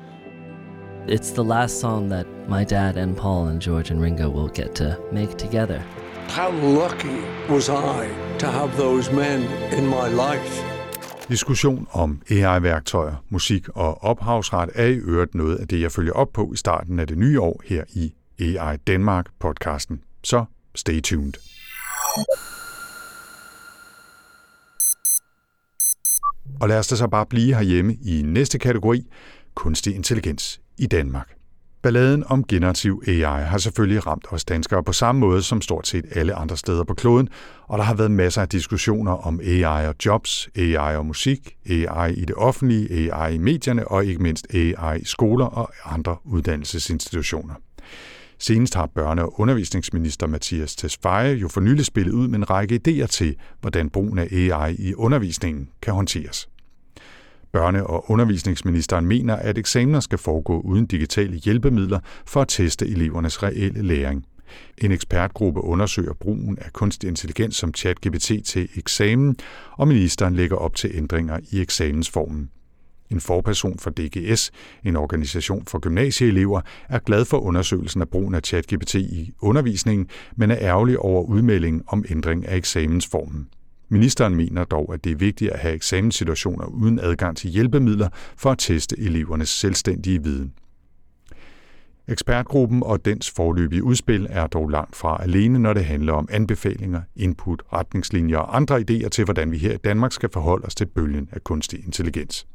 It's 1.09 1.31
the 1.31 1.43
last 1.43 1.81
song 1.81 2.11
that 2.11 2.27
my 2.49 2.65
dad 2.65 2.97
and 2.99 3.17
Paul 3.17 3.47
and 3.47 3.63
George 3.63 3.91
and 3.91 4.03
Ringo 4.03 4.29
will 4.29 4.49
get 4.49 4.75
to 4.75 4.99
make 5.13 5.39
together. 5.39 5.81
How 6.29 6.51
lucky 6.83 7.19
was 7.49 7.69
I 7.71 8.11
to 8.39 8.47
have 8.47 8.77
those 8.77 9.11
men 9.13 9.41
in 9.73 9.87
my 9.87 10.09
life? 10.09 10.65
Diskussion 11.29 11.87
om 11.93 12.23
AI-værktøjer, 12.31 13.15
musik 13.29 13.69
og 13.69 14.05
ophavsret 14.05 14.71
er 14.75 14.87
i 14.87 14.97
øvrigt 14.97 15.35
noget 15.35 15.57
af 15.57 15.69
det, 15.69 15.81
jeg 15.81 15.93
følger 15.93 16.13
op 16.13 16.33
på 16.33 16.51
i 16.53 16.57
starten 16.57 17.01
af 17.01 17.07
det 17.07 17.19
nye 17.19 17.41
år 17.41 17.63
her 17.65 17.85
i 17.95 18.15
AI 18.41 18.77
Danmark 18.77 19.27
podcasten. 19.41 20.01
Så 20.25 20.45
stay 20.75 21.01
tuned. 21.01 21.33
Og 26.61 26.69
lad 26.69 26.79
os 26.79 26.87
da 26.87 26.97
så 26.97 27.09
bare 27.09 27.27
blive 27.27 27.55
herhjemme 27.55 27.95
i 27.95 28.23
næste 28.23 28.59
kategori, 28.59 29.07
kunstig 29.55 29.95
intelligens 29.95 30.61
i 30.79 30.87
Danmark. 30.87 31.35
Balladen 31.83 32.25
om 32.27 32.45
generativ 32.45 33.03
AI 33.07 33.45
har 33.45 33.59
selvfølgelig 33.59 34.07
ramt 34.07 34.27
os 34.31 34.45
danskere 34.45 34.85
på 34.85 34.93
samme 34.93 35.21
måde 35.21 35.43
som 35.43 35.61
stort 35.61 35.89
set 35.89 36.05
alle 36.11 36.35
andre 36.35 36.57
steder 36.57 36.85
på 36.85 36.95
kloden, 36.95 37.29
og 37.67 37.79
der 37.79 37.85
har 37.85 37.95
været 37.95 38.11
masser 38.11 38.43
af 38.43 38.49
diskussioner 38.49 39.13
om 39.13 39.41
AI 39.43 39.87
og 39.87 39.95
jobs, 40.07 40.49
AI 40.57 40.97
og 40.97 41.07
musik, 41.07 41.57
AI 41.71 42.13
i 42.13 42.25
det 42.25 42.35
offentlige, 42.37 43.15
AI 43.15 43.35
i 43.35 43.39
medierne 43.39 43.89
og 43.89 44.07
ikke 44.07 44.23
mindst 44.23 44.55
AI 44.55 45.01
i 45.01 45.05
skoler 45.05 45.47
og 45.47 45.71
andre 45.85 46.17
uddannelsesinstitutioner. 46.25 47.55
Senest 48.47 48.75
har 48.75 48.91
børne- 48.99 49.21
og 49.21 49.41
undervisningsminister 49.41 50.27
Mathias 50.27 50.77
Tesfaye 50.77 51.35
jo 51.35 51.49
for 51.49 51.61
nylig 51.61 51.85
spillet 51.85 52.13
ud 52.13 52.29
med 52.29 52.39
en 52.39 52.51
række 52.51 52.81
idéer 52.89 53.07
til, 53.07 53.37
hvordan 53.61 53.91
brugen 53.91 54.19
af 54.19 54.29
AI 54.33 54.75
i 54.75 54.95
undervisningen 54.95 55.69
kan 55.83 55.95
håndteres. 55.95 56.49
Børne- 57.57 57.83
og 57.83 58.11
undervisningsministeren 58.11 59.07
mener, 59.07 59.37
at 59.37 59.59
eksamener 59.59 60.01
skal 60.01 60.19
foregå 60.19 60.61
uden 60.61 60.87
digitale 60.87 61.37
hjælpemidler 61.37 62.01
for 62.27 62.41
at 62.41 62.49
teste 62.49 62.87
elevernes 62.87 63.43
reelle 63.43 63.83
læring. 63.83 64.25
En 64.79 64.93
ekspertgruppe 64.93 65.61
undersøger 65.61 66.13
brugen 66.13 66.59
af 66.59 66.73
kunstig 66.73 67.09
intelligens 67.09 67.57
som 67.57 67.75
ChatGPT 67.75 68.33
til 68.45 68.69
eksamen, 68.77 69.37
og 69.73 69.89
ministeren 69.89 70.35
lægger 70.35 70.57
op 70.57 70.77
til 70.77 70.91
ændringer 70.95 71.39
i 71.53 71.61
eksamensformen. 71.61 72.51
En 73.11 73.21
forperson 73.21 73.79
for 73.79 73.91
DGS, 73.91 74.51
en 74.85 74.97
organisation 74.97 75.67
for 75.67 75.79
gymnasieelever, 75.79 76.61
er 76.89 76.99
glad 76.99 77.25
for 77.25 77.39
undersøgelsen 77.39 78.01
af 78.01 78.09
brugen 78.09 78.35
af 78.35 78.41
ChatGPT 78.45 78.95
i 78.95 79.33
undervisningen, 79.41 80.09
men 80.37 80.51
er 80.51 80.59
ærgerlig 80.61 80.99
over 80.99 81.23
udmeldingen 81.23 81.83
om 81.87 82.05
ændring 82.11 82.49
af 82.49 82.57
eksamensformen. 82.57 83.49
Ministeren 83.89 84.35
mener 84.35 84.65
dog, 84.65 84.95
at 84.95 85.05
det 85.05 85.13
er 85.13 85.17
vigtigt 85.17 85.51
at 85.51 85.59
have 85.59 85.75
eksamenssituationer 85.75 86.67
uden 86.67 86.99
adgang 86.99 87.37
til 87.37 87.51
hjælpemidler 87.51 88.09
for 88.37 88.51
at 88.51 88.59
teste 88.59 88.99
elevernes 88.99 89.49
selvstændige 89.49 90.23
viden. 90.23 90.53
Ekspertgruppen 92.09 92.83
og 92.83 93.05
dens 93.05 93.31
forløbige 93.31 93.85
udspil 93.85 94.27
er 94.31 94.47
dog 94.47 94.69
langt 94.69 94.97
fra 94.97 95.23
alene, 95.23 95.59
når 95.59 95.73
det 95.73 95.85
handler 95.85 96.13
om 96.13 96.29
anbefalinger, 96.31 97.03
input, 97.17 97.63
retningslinjer 97.73 98.39
og 98.39 98.57
andre 98.57 98.85
idéer 98.91 99.09
til, 99.09 99.25
hvordan 99.25 99.53
vi 99.53 99.59
her 99.59 99.73
i 99.73 99.77
Danmark 99.77 100.13
skal 100.13 100.31
forholde 100.33 100.67
os 100.67 100.75
til 100.75 100.87
bølgen 100.87 101.29
af 101.33 101.45
kunstig 101.45 101.85
intelligens. 101.87 102.47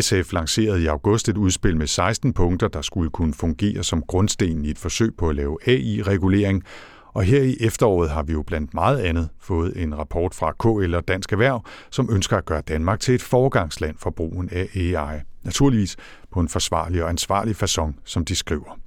SF 0.00 0.32
lancerede 0.32 0.82
i 0.82 0.86
august 0.86 1.28
et 1.28 1.36
udspil 1.36 1.76
med 1.76 1.86
16 1.86 2.32
punkter, 2.32 2.68
der 2.68 2.82
skulle 2.82 3.10
kunne 3.10 3.34
fungere 3.34 3.84
som 3.84 4.02
grundsten 4.02 4.64
i 4.64 4.70
et 4.70 4.78
forsøg 4.78 5.14
på 5.18 5.28
at 5.28 5.36
lave 5.36 5.58
AI-regulering, 5.66 6.64
og 7.12 7.22
her 7.22 7.42
i 7.42 7.56
efteråret 7.60 8.10
har 8.10 8.22
vi 8.22 8.32
jo 8.32 8.42
blandt 8.42 8.74
meget 8.74 8.98
andet 8.98 9.28
fået 9.40 9.82
en 9.82 9.98
rapport 9.98 10.34
fra 10.34 10.52
KL 10.52 10.94
og 10.94 11.08
Dansk 11.08 11.32
Erhverv, 11.32 11.64
som 11.90 12.08
ønsker 12.12 12.36
at 12.36 12.44
gøre 12.44 12.60
Danmark 12.60 13.00
til 13.00 13.14
et 13.14 13.22
forgangsland 13.22 13.96
for 13.98 14.10
brugen 14.10 14.48
af 14.52 14.68
AI. 14.74 15.20
Naturligvis 15.42 15.96
på 16.32 16.40
en 16.40 16.48
forsvarlig 16.48 17.02
og 17.02 17.08
ansvarlig 17.08 17.56
façon, 17.62 17.92
som 18.04 18.24
de 18.24 18.36
skriver. 18.36 18.78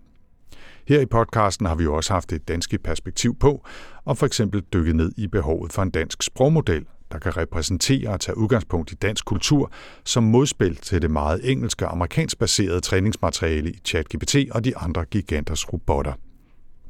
Her 0.88 1.00
i 1.00 1.06
podcasten 1.06 1.66
har 1.66 1.76
vi 1.76 1.84
jo 1.84 1.96
også 1.96 2.14
haft 2.14 2.34
et 2.34 2.48
dansk 2.48 2.76
perspektiv 2.84 3.36
på, 3.40 3.66
og 4.06 4.18
for 4.18 4.26
eksempel 4.26 4.64
dykket 4.74 4.96
ned 4.96 5.12
i 5.18 5.28
behovet 5.28 5.74
for 5.74 5.82
en 5.82 5.90
dansk 5.90 6.24
sprogmodel, 6.24 6.86
der 7.12 7.20
kan 7.20 7.38
repræsentere 7.38 8.10
og 8.10 8.20
tage 8.20 8.38
udgangspunkt 8.38 8.92
i 8.92 8.96
dansk 8.96 9.26
kultur 9.26 9.72
som 10.06 10.24
modspil 10.24 10.76
til 10.76 11.02
det 11.02 11.12
meget 11.12 11.52
engelske 11.52 11.86
og 11.86 11.92
amerikansk 11.92 12.40
baserede 12.40 12.82
træningsmateriale 12.82 13.72
i 13.72 13.80
ChatGPT 13.86 14.36
og 14.52 14.66
de 14.66 14.78
andre 14.78 15.06
giganters 15.06 15.74
robotter. 15.74 16.14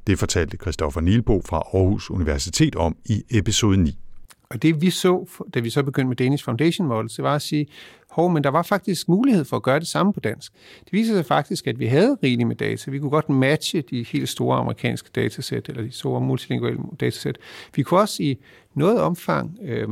Det 0.07 0.19
fortalte 0.19 0.57
Christoffer 0.57 1.01
Nielbo 1.01 1.41
fra 1.45 1.57
Aarhus 1.57 2.09
Universitet 2.09 2.75
om 2.75 2.95
i 3.05 3.23
episode 3.29 3.77
9. 3.77 3.97
Og 4.49 4.61
det 4.61 4.81
vi 4.81 4.89
så, 4.89 5.43
da 5.53 5.59
vi 5.59 5.69
så 5.69 5.83
begyndte 5.83 6.07
med 6.07 6.15
Danish 6.15 6.43
Foundation 6.43 6.87
Models, 6.87 7.15
det 7.15 7.23
var 7.23 7.35
at 7.35 7.41
sige, 7.41 7.67
hov, 8.11 8.31
men 8.31 8.43
der 8.43 8.49
var 8.49 8.61
faktisk 8.61 9.09
mulighed 9.09 9.45
for 9.45 9.55
at 9.55 9.63
gøre 9.63 9.79
det 9.79 9.87
samme 9.87 10.13
på 10.13 10.19
dansk. 10.19 10.53
Det 10.85 10.93
viser 10.93 11.15
sig 11.15 11.25
faktisk, 11.25 11.67
at 11.67 11.79
vi 11.79 11.85
havde 11.85 12.17
rigeligt 12.23 12.47
med 12.47 12.55
data. 12.55 12.91
Vi 12.91 12.99
kunne 12.99 13.09
godt 13.09 13.29
matche 13.29 13.81
de 13.81 14.03
helt 14.03 14.29
store 14.29 14.57
amerikanske 14.57 15.09
datasæt, 15.15 15.69
eller 15.69 15.81
de 15.81 15.91
store 15.91 16.21
multilinguale 16.21 16.77
datasæt. 16.99 17.37
Vi 17.75 17.83
kunne 17.83 17.99
også 17.99 18.23
i 18.23 18.37
noget 18.75 19.01
omfang 19.01 19.57
øh, 19.63 19.87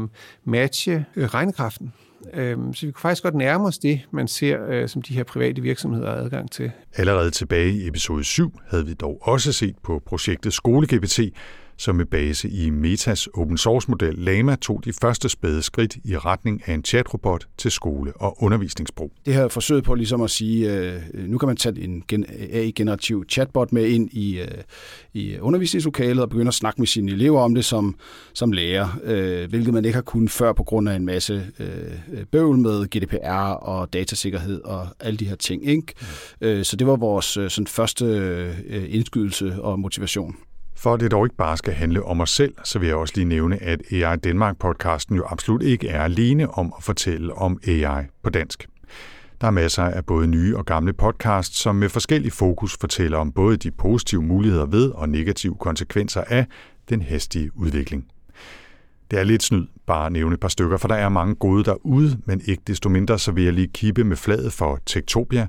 matche 0.46 1.06
øh, 1.16 1.26
regnekraften. 1.26 1.94
Øhm, 2.34 2.74
så 2.74 2.86
vi 2.86 2.92
kunne 2.92 3.02
faktisk 3.02 3.24
godt 3.24 3.36
nærme 3.36 3.68
os 3.68 3.78
det, 3.78 4.02
man 4.12 4.28
ser, 4.28 4.66
øh, 4.68 4.90
som 4.90 5.02
de 5.02 5.14
her 5.14 5.24
private 5.24 5.62
virksomheder 5.62 6.10
har 6.10 6.18
adgang 6.18 6.52
til. 6.52 6.72
Allerede 6.96 7.32
tilbage 7.32 7.72
i 7.72 7.88
episode 7.88 8.24
7 8.24 8.60
havde 8.68 8.86
vi 8.86 8.94
dog 8.94 9.18
også 9.22 9.54
set 9.54 9.76
på 9.84 10.02
projektet 10.06 10.54
SkoleGPT, 10.54 11.20
som 11.80 11.96
med 11.96 12.06
base 12.06 12.50
i 12.50 12.70
Metas 12.70 13.28
open 13.28 13.58
source 13.58 13.92
model 13.92 14.16
Lama 14.18 14.56
tog 14.56 14.82
de 14.86 14.94
første 14.94 15.30
spæde 15.30 15.62
skridt 15.62 15.98
i 16.04 16.18
retning 16.18 16.62
af 16.66 16.74
en 16.74 16.84
chatrobot 16.84 17.48
til 17.58 17.72
skole- 17.72 18.14
og 18.16 18.44
undervisningsbrug. 18.44 19.12
Det 19.26 19.34
her 19.34 19.48
forsøget 19.48 19.84
på 19.84 19.96
ligesom 19.96 20.22
at 20.22 20.30
sige, 20.32 20.74
øh, 20.74 21.02
nu 21.14 21.38
kan 21.38 21.48
man 21.48 21.58
tage 21.58 21.84
en 21.84 22.26
AI-generativ 22.52 23.26
chatbot 23.30 23.72
med 23.72 23.86
ind 23.86 24.10
i, 24.12 24.40
øh, 24.40 24.48
i 25.14 25.40
undervisningslokalet 25.40 26.24
og 26.24 26.30
begynde 26.30 26.48
at 26.48 26.54
snakke 26.54 26.82
med 26.82 26.88
sine 26.88 27.12
elever 27.12 27.42
om 27.42 27.56
det 27.56 27.66
som, 27.66 27.96
som 28.34 28.52
lærer, 28.52 29.00
øh, 29.04 29.50
hvilket 29.50 29.74
man 29.74 29.86
ikke 29.86 29.96
har 29.96 30.02
kunnet 30.02 30.32
før 30.32 30.54
på 30.54 30.64
grund 30.64 30.90
af 30.90 30.96
en 30.96 31.06
masse 31.06 31.48
øh, 31.60 32.26
bøvl 32.32 32.58
med 32.58 32.88
GDPR 32.88 33.52
og 33.52 33.94
datasikkerhed 33.94 34.62
og 34.62 34.88
alle 35.00 35.18
de 35.18 35.26
her 35.26 35.36
ting. 35.36 35.68
Ikke? 35.68 35.94
Mm. 36.42 36.64
Så 36.64 36.76
det 36.76 36.88
var 36.88 36.96
vores 36.96 37.26
sådan 37.26 37.68
første 37.68 38.06
indskydelse 38.90 39.62
og 39.62 39.80
motivation. 39.80 40.36
For 40.80 40.94
at 40.94 41.00
det 41.00 41.12
dog 41.12 41.26
ikke 41.26 41.36
bare 41.36 41.58
skal 41.58 41.74
handle 41.74 42.04
om 42.04 42.22
os 42.22 42.30
selv, 42.30 42.54
så 42.64 42.80
vil 42.80 42.88
jeg 42.88 42.96
også 42.96 43.14
lige 43.16 43.26
nævne, 43.26 43.64
at 43.64 43.82
AI 43.92 44.18
Danmark-podcasten 44.18 45.16
jo 45.16 45.26
absolut 45.30 45.62
ikke 45.62 45.88
er 45.88 46.04
alene 46.04 46.50
om 46.50 46.74
at 46.78 46.84
fortælle 46.84 47.34
om 47.34 47.60
AI 47.68 48.04
på 48.24 48.30
dansk. 48.30 48.68
Der 49.42 49.48
er 49.48 49.52
masser 49.52 49.84
af 49.84 50.06
både 50.06 50.28
nye 50.28 50.58
og 50.58 50.66
gamle 50.66 50.94
podcasts, 50.94 51.58
som 51.58 51.76
med 51.76 51.90
forskellig 51.90 52.32
fokus 52.32 52.78
fortæller 52.78 53.18
om 53.18 53.32
både 53.32 53.58
de 53.58 53.72
positive 53.72 54.24
muligheder 54.24 54.66
ved 54.66 54.90
og 54.90 55.10
negative 55.10 55.56
konsekvenser 55.56 56.24
af 56.28 56.46
den 56.90 57.02
hastige 57.02 57.58
udvikling. 57.58 58.06
Det 59.12 59.20
er 59.20 59.24
lidt 59.24 59.44
snyd 59.44 59.68
bare 59.88 60.06
at 60.06 60.12
nævne 60.12 60.34
et 60.34 60.40
par 60.40 60.48
stykker, 60.48 60.78
for 60.78 60.88
der 60.88 60.96
er 60.96 61.10
mange 61.10 61.36
gode 61.36 61.64
derude, 61.64 62.18
men 62.26 62.42
ikke 62.46 62.64
desto 62.68 62.90
mindre 62.90 63.20
så 63.20 63.32
vil 63.32 63.44
jeg 63.44 63.54
lige 63.54 63.68
kippe 63.68 64.04
med 64.04 64.18
fladet 64.18 64.54
for 64.54 64.80
Tektopia, 64.86 65.48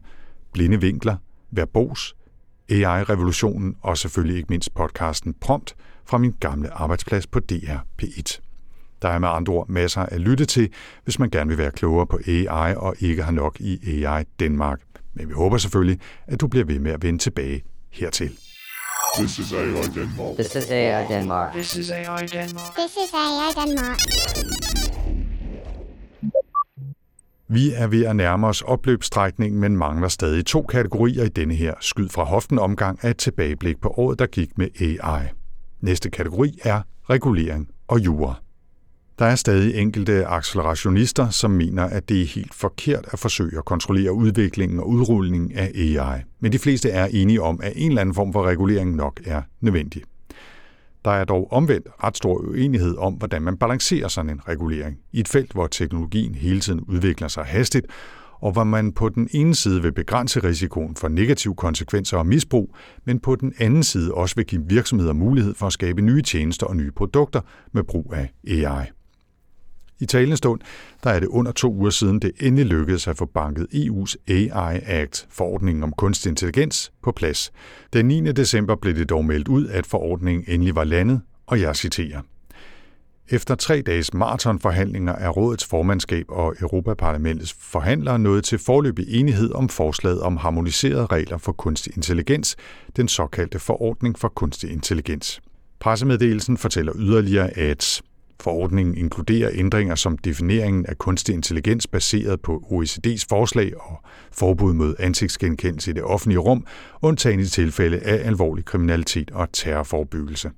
Blinde 0.52 0.80
Vinkler, 0.80 1.16
Verbos, 1.50 2.14
AI-revolutionen 2.70 3.76
og 3.82 3.98
selvfølgelig 3.98 4.36
ikke 4.36 4.46
mindst 4.50 4.74
podcasten 4.74 5.34
Prompt 5.40 5.74
fra 6.04 6.18
min 6.18 6.34
gamle 6.40 6.72
arbejdsplads 6.72 7.26
på 7.26 7.40
DR 7.40 7.76
P1. 8.02 8.40
Der 9.02 9.08
er 9.08 9.18
med 9.18 9.28
andre 9.28 9.52
ord 9.52 9.68
masser 9.68 10.00
at 10.00 10.20
lytte 10.20 10.44
til, 10.44 10.68
hvis 11.04 11.18
man 11.18 11.30
gerne 11.30 11.48
vil 11.48 11.58
være 11.58 11.70
klogere 11.70 12.06
på 12.06 12.18
AI 12.26 12.74
og 12.76 12.94
ikke 13.00 13.22
har 13.22 13.32
nok 13.32 13.60
i 13.60 14.04
AI 14.04 14.24
Danmark. 14.40 14.80
Men 15.14 15.28
vi 15.28 15.32
håber 15.32 15.58
selvfølgelig, 15.58 16.00
at 16.26 16.40
du 16.40 16.46
bliver 16.46 16.64
ved 16.64 16.78
med 16.78 16.92
at 16.92 17.02
vende 17.02 17.18
tilbage 17.18 17.62
hertil. 17.90 18.30
This 19.18 19.38
is 19.38 19.52
AI 19.52 19.82
Denmark. 19.94 20.34
This 20.34 20.54
is 20.56 20.70
AI 20.70 21.06
Denmark. 21.06 21.52
This 21.52 21.76
is 21.76 21.90
AI 21.90 22.26
Denmark. 22.26 22.74
This 22.76 22.90
is 22.90 23.14
AI 23.14 23.66
Denmark. 23.66 24.69
Vi 27.52 27.72
er 27.74 27.86
ved 27.86 28.04
at 28.04 28.16
nærme 28.16 28.46
os 28.46 28.62
opløbsstrækningen, 28.62 29.60
men 29.60 29.76
mangler 29.76 30.08
stadig 30.08 30.46
to 30.46 30.62
kategorier 30.62 31.24
i 31.24 31.28
denne 31.28 31.54
her 31.54 31.74
skyd 31.80 32.08
fra 32.08 32.24
hoften 32.24 32.58
omgang 32.58 32.98
af 33.02 33.10
et 33.10 33.16
tilbageblik 33.16 33.80
på 33.80 33.88
året, 33.88 34.18
der 34.18 34.26
gik 34.26 34.58
med 34.58 34.68
AI. 34.80 35.22
Næste 35.80 36.10
kategori 36.10 36.58
er 36.64 36.82
regulering 37.10 37.68
og 37.88 38.00
jura. 38.00 38.34
Der 39.18 39.24
er 39.24 39.34
stadig 39.34 39.74
enkelte 39.74 40.26
accelerationister, 40.26 41.28
som 41.28 41.50
mener, 41.50 41.84
at 41.84 42.08
det 42.08 42.22
er 42.22 42.26
helt 42.26 42.54
forkert 42.54 43.06
at 43.12 43.18
forsøge 43.18 43.58
at 43.58 43.64
kontrollere 43.64 44.12
udviklingen 44.12 44.80
og 44.80 44.88
udrulningen 44.88 45.52
af 45.52 45.72
AI. 45.74 46.20
Men 46.40 46.52
de 46.52 46.58
fleste 46.58 46.90
er 46.90 47.06
enige 47.06 47.42
om, 47.42 47.60
at 47.62 47.72
en 47.76 47.88
eller 47.88 48.00
anden 48.00 48.14
form 48.14 48.32
for 48.32 48.42
regulering 48.42 48.96
nok 48.96 49.20
er 49.24 49.42
nødvendig. 49.60 50.02
Der 51.04 51.10
er 51.10 51.24
dog 51.24 51.52
omvendt 51.52 51.88
ret 52.04 52.16
stor 52.16 52.34
uenighed 52.34 52.96
om, 52.96 53.14
hvordan 53.14 53.42
man 53.42 53.56
balancerer 53.56 54.08
sådan 54.08 54.30
en 54.30 54.48
regulering 54.48 54.96
i 55.12 55.20
et 55.20 55.28
felt, 55.28 55.52
hvor 55.52 55.66
teknologien 55.66 56.34
hele 56.34 56.60
tiden 56.60 56.80
udvikler 56.80 57.28
sig 57.28 57.44
hastigt, 57.44 57.86
og 58.40 58.52
hvor 58.52 58.64
man 58.64 58.92
på 58.92 59.08
den 59.08 59.28
ene 59.32 59.54
side 59.54 59.82
vil 59.82 59.92
begrænse 59.92 60.40
risikoen 60.44 60.96
for 60.96 61.08
negative 61.08 61.54
konsekvenser 61.54 62.16
og 62.16 62.26
misbrug, 62.26 62.74
men 63.04 63.20
på 63.20 63.36
den 63.36 63.52
anden 63.58 63.82
side 63.82 64.14
også 64.14 64.36
vil 64.36 64.46
give 64.46 64.62
virksomheder 64.68 65.12
mulighed 65.12 65.54
for 65.54 65.66
at 65.66 65.72
skabe 65.72 66.02
nye 66.02 66.22
tjenester 66.22 66.66
og 66.66 66.76
nye 66.76 66.90
produkter 66.90 67.40
med 67.72 67.84
brug 67.84 68.14
af 68.16 68.30
AI. 68.48 68.86
I 70.00 70.06
talende 70.06 70.36
stund, 70.36 70.60
der 71.04 71.10
er 71.10 71.20
det 71.20 71.26
under 71.26 71.52
to 71.52 71.74
uger 71.74 71.90
siden, 71.90 72.18
det 72.18 72.32
endelig 72.40 72.66
lykkedes 72.66 73.08
at 73.08 73.16
få 73.16 73.24
banket 73.24 73.66
EU's 73.74 74.14
AI 74.28 74.80
Act, 74.86 75.26
forordningen 75.30 75.82
om 75.82 75.92
kunstig 75.92 76.30
intelligens, 76.30 76.92
på 77.02 77.12
plads. 77.12 77.52
Den 77.92 78.08
9. 78.08 78.32
december 78.32 78.76
blev 78.76 78.94
det 78.94 79.08
dog 79.08 79.24
meldt 79.24 79.48
ud, 79.48 79.66
at 79.66 79.86
forordningen 79.86 80.44
endelig 80.48 80.74
var 80.74 80.84
landet, 80.84 81.20
og 81.46 81.60
jeg 81.60 81.76
citerer. 81.76 82.20
Efter 83.32 83.54
tre 83.54 83.82
dages 83.82 84.14
maratonforhandlinger 84.14 85.12
er 85.12 85.28
rådets 85.28 85.64
formandskab 85.64 86.24
og 86.28 86.54
Europaparlamentets 86.60 87.56
forhandlere 87.60 88.18
nået 88.18 88.44
til 88.44 88.58
forløbig 88.58 89.04
enighed 89.08 89.52
om 89.52 89.68
forslaget 89.68 90.20
om 90.20 90.36
harmoniserede 90.36 91.06
regler 91.06 91.38
for 91.38 91.52
kunstig 91.52 91.96
intelligens, 91.96 92.56
den 92.96 93.08
såkaldte 93.08 93.58
forordning 93.58 94.18
for 94.18 94.28
kunstig 94.28 94.70
intelligens. 94.70 95.40
Pressemeddelelsen 95.80 96.56
fortæller 96.56 96.92
yderligere, 96.96 97.58
at 97.58 98.02
Forordningen 98.40 98.96
inkluderer 98.96 99.50
ændringer 99.54 99.94
som 99.94 100.18
defineringen 100.18 100.86
af 100.86 100.98
kunstig 100.98 101.34
intelligens 101.34 101.86
baseret 101.86 102.40
på 102.40 102.62
OECD's 102.70 103.24
forslag 103.28 103.72
og 103.80 104.00
forbud 104.32 104.72
mod 104.72 104.94
ansigtsgenkendelse 104.98 105.90
i 105.90 105.94
det 105.94 106.02
offentlige 106.02 106.38
rum, 106.38 106.66
undtagen 107.02 107.40
i 107.40 107.46
tilfælde 107.46 107.98
af 107.98 108.26
alvorlig 108.26 108.64
kriminalitet 108.64 109.30
og 109.30 109.48
terrorforbyggelse. 109.52 110.50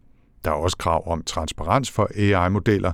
Der 0.44 0.50
er 0.50 0.54
også 0.54 0.76
krav 0.76 1.12
om 1.12 1.22
transparens 1.22 1.90
for 1.90 2.10
AI-modeller, 2.16 2.92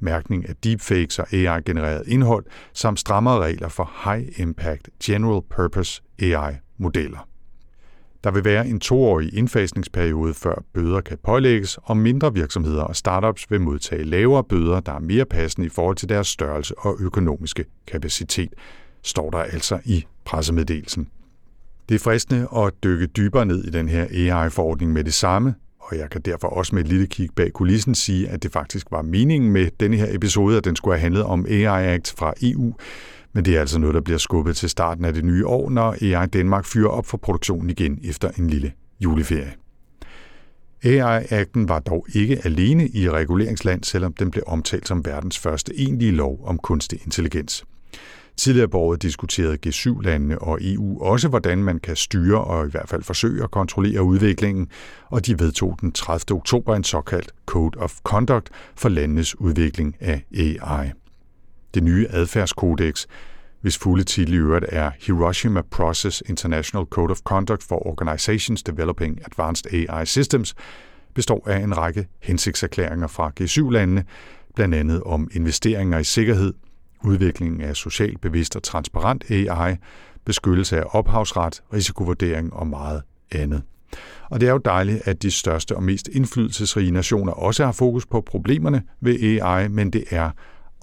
mærkning 0.00 0.48
af 0.48 0.56
deepfakes 0.56 1.18
og 1.18 1.32
AI-genereret 1.32 2.02
indhold, 2.06 2.44
samt 2.72 3.00
strammere 3.00 3.38
regler 3.38 3.68
for 3.68 3.90
high-impact 4.04 4.88
general 5.04 5.42
purpose 5.56 6.02
AI-modeller. 6.22 7.29
Der 8.24 8.30
vil 8.30 8.44
være 8.44 8.68
en 8.68 8.80
toårig 8.80 9.34
indfasningsperiode, 9.34 10.34
før 10.34 10.62
bøder 10.74 11.00
kan 11.00 11.18
pålægges, 11.24 11.78
og 11.82 11.96
mindre 11.96 12.34
virksomheder 12.34 12.82
og 12.82 12.96
startups 12.96 13.50
vil 13.50 13.60
modtage 13.60 14.04
lavere 14.04 14.44
bøder, 14.44 14.80
der 14.80 14.92
er 14.92 14.98
mere 14.98 15.24
passende 15.24 15.66
i 15.66 15.70
forhold 15.70 15.96
til 15.96 16.08
deres 16.08 16.26
størrelse 16.26 16.74
og 16.78 16.96
økonomiske 17.00 17.64
kapacitet, 17.86 18.54
står 19.02 19.30
der 19.30 19.38
altså 19.38 19.78
i 19.84 20.04
pressemeddelelsen. 20.24 21.08
Det 21.88 21.94
er 21.94 21.98
fristende 21.98 22.48
at 22.56 22.72
dykke 22.84 23.06
dybere 23.06 23.46
ned 23.46 23.64
i 23.64 23.70
den 23.70 23.88
her 23.88 24.06
AI-forordning 24.10 24.92
med 24.92 25.04
det 25.04 25.14
samme, 25.14 25.54
og 25.80 25.98
jeg 25.98 26.10
kan 26.10 26.20
derfor 26.20 26.48
også 26.48 26.74
med 26.74 26.82
et 26.82 26.88
lille 26.88 27.06
kig 27.06 27.28
bag 27.36 27.52
kulissen 27.52 27.94
sige, 27.94 28.28
at 28.28 28.42
det 28.42 28.52
faktisk 28.52 28.86
var 28.90 29.02
meningen 29.02 29.52
med 29.52 29.68
denne 29.80 29.96
her 29.96 30.06
episode, 30.14 30.56
at 30.56 30.64
den 30.64 30.76
skulle 30.76 30.94
have 30.94 31.00
handlet 31.00 31.22
om 31.22 31.46
AI 31.48 31.94
Act 31.94 32.14
fra 32.18 32.34
EU, 32.42 32.74
men 33.32 33.44
det 33.44 33.56
er 33.56 33.60
altså 33.60 33.78
noget, 33.78 33.94
der 33.94 34.00
bliver 34.00 34.18
skubbet 34.18 34.56
til 34.56 34.70
starten 34.70 35.04
af 35.04 35.12
det 35.12 35.24
nye 35.24 35.46
år, 35.46 35.70
når 35.70 35.96
AI 36.00 36.26
Danmark 36.26 36.64
fyrer 36.64 36.88
op 36.88 37.06
for 37.06 37.16
produktionen 37.16 37.70
igen 37.70 37.98
efter 38.04 38.30
en 38.38 38.50
lille 38.50 38.72
juleferie. 39.00 39.52
AI-akten 40.84 41.68
var 41.68 41.78
dog 41.78 42.06
ikke 42.14 42.40
alene 42.44 42.88
i 42.88 43.10
reguleringsland, 43.10 43.84
selvom 43.84 44.12
den 44.12 44.30
blev 44.30 44.44
omtalt 44.46 44.88
som 44.88 45.04
verdens 45.04 45.38
første 45.38 45.72
egentlige 45.76 46.12
lov 46.12 46.40
om 46.44 46.58
kunstig 46.58 47.00
intelligens. 47.04 47.64
Tidligere 48.36 48.68
på 48.68 48.78
året 48.78 49.02
diskuterede 49.02 49.58
G7-landene 49.66 50.38
og 50.38 50.58
EU 50.62 51.02
også, 51.02 51.28
hvordan 51.28 51.64
man 51.64 51.78
kan 51.78 51.96
styre 51.96 52.44
og 52.44 52.66
i 52.66 52.70
hvert 52.70 52.88
fald 52.88 53.02
forsøge 53.02 53.42
at 53.42 53.50
kontrollere 53.50 54.02
udviklingen, 54.02 54.68
og 55.08 55.26
de 55.26 55.38
vedtog 55.38 55.76
den 55.80 55.92
30. 55.92 56.36
oktober 56.36 56.76
en 56.76 56.84
såkaldt 56.84 57.32
Code 57.46 57.78
of 57.78 57.94
Conduct 58.02 58.50
for 58.76 58.88
landenes 58.88 59.40
udvikling 59.40 59.96
af 60.00 60.24
AI. 60.34 60.90
Det 61.74 61.82
nye 61.82 62.06
adfærdskodex, 62.10 63.06
hvis 63.60 63.78
fulde 63.78 64.04
titel 64.04 64.34
i 64.34 64.36
øvrigt 64.36 64.64
er 64.68 64.90
Hiroshima 65.00 65.62
Process 65.70 66.22
International 66.26 66.86
Code 66.86 67.10
of 67.10 67.18
Conduct 67.18 67.62
for 67.62 67.86
Organizations 67.86 68.62
Developing 68.62 69.18
Advanced 69.24 69.88
AI 69.88 70.06
Systems, 70.06 70.54
består 71.14 71.48
af 71.48 71.58
en 71.58 71.76
række 71.76 72.06
hensigtserklæringer 72.22 73.06
fra 73.06 73.32
G7-landene, 73.40 74.04
blandt 74.54 74.74
andet 74.74 75.02
om 75.02 75.28
investeringer 75.32 75.98
i 75.98 76.04
sikkerhed, 76.04 76.54
udvikling 77.04 77.62
af 77.62 77.76
socialt 77.76 78.20
bevidst 78.20 78.56
og 78.56 78.62
transparent 78.62 79.30
AI, 79.30 79.76
beskyttelse 80.24 80.78
af 80.78 80.84
ophavsret, 80.90 81.62
risikovurdering 81.72 82.52
og 82.52 82.66
meget 82.66 83.02
andet. 83.32 83.62
Og 84.30 84.40
det 84.40 84.48
er 84.48 84.52
jo 84.52 84.58
dejligt, 84.58 85.08
at 85.08 85.22
de 85.22 85.30
største 85.30 85.76
og 85.76 85.82
mest 85.82 86.08
indflydelsesrige 86.08 86.90
nationer 86.90 87.32
også 87.32 87.64
har 87.64 87.72
fokus 87.72 88.06
på 88.06 88.20
problemerne 88.20 88.82
ved 89.00 89.40
AI, 89.40 89.68
men 89.68 89.90
det 89.90 90.04
er 90.10 90.30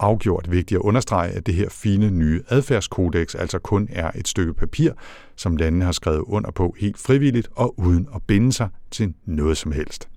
afgjort 0.00 0.50
vigtigt 0.50 0.78
at 0.78 0.82
understrege, 0.82 1.30
at 1.32 1.46
det 1.46 1.54
her 1.54 1.68
fine 1.68 2.10
nye 2.10 2.42
adfærdskodex 2.48 3.34
altså 3.34 3.58
kun 3.58 3.88
er 3.92 4.10
et 4.14 4.28
stykke 4.28 4.54
papir, 4.54 4.92
som 5.36 5.56
landene 5.56 5.84
har 5.84 5.92
skrevet 5.92 6.20
under 6.26 6.50
på 6.50 6.74
helt 6.78 6.98
frivilligt 6.98 7.48
og 7.54 7.78
uden 7.78 8.08
at 8.14 8.22
binde 8.26 8.52
sig 8.52 8.68
til 8.90 9.14
noget 9.24 9.56
som 9.56 9.72
helst. 9.72 10.08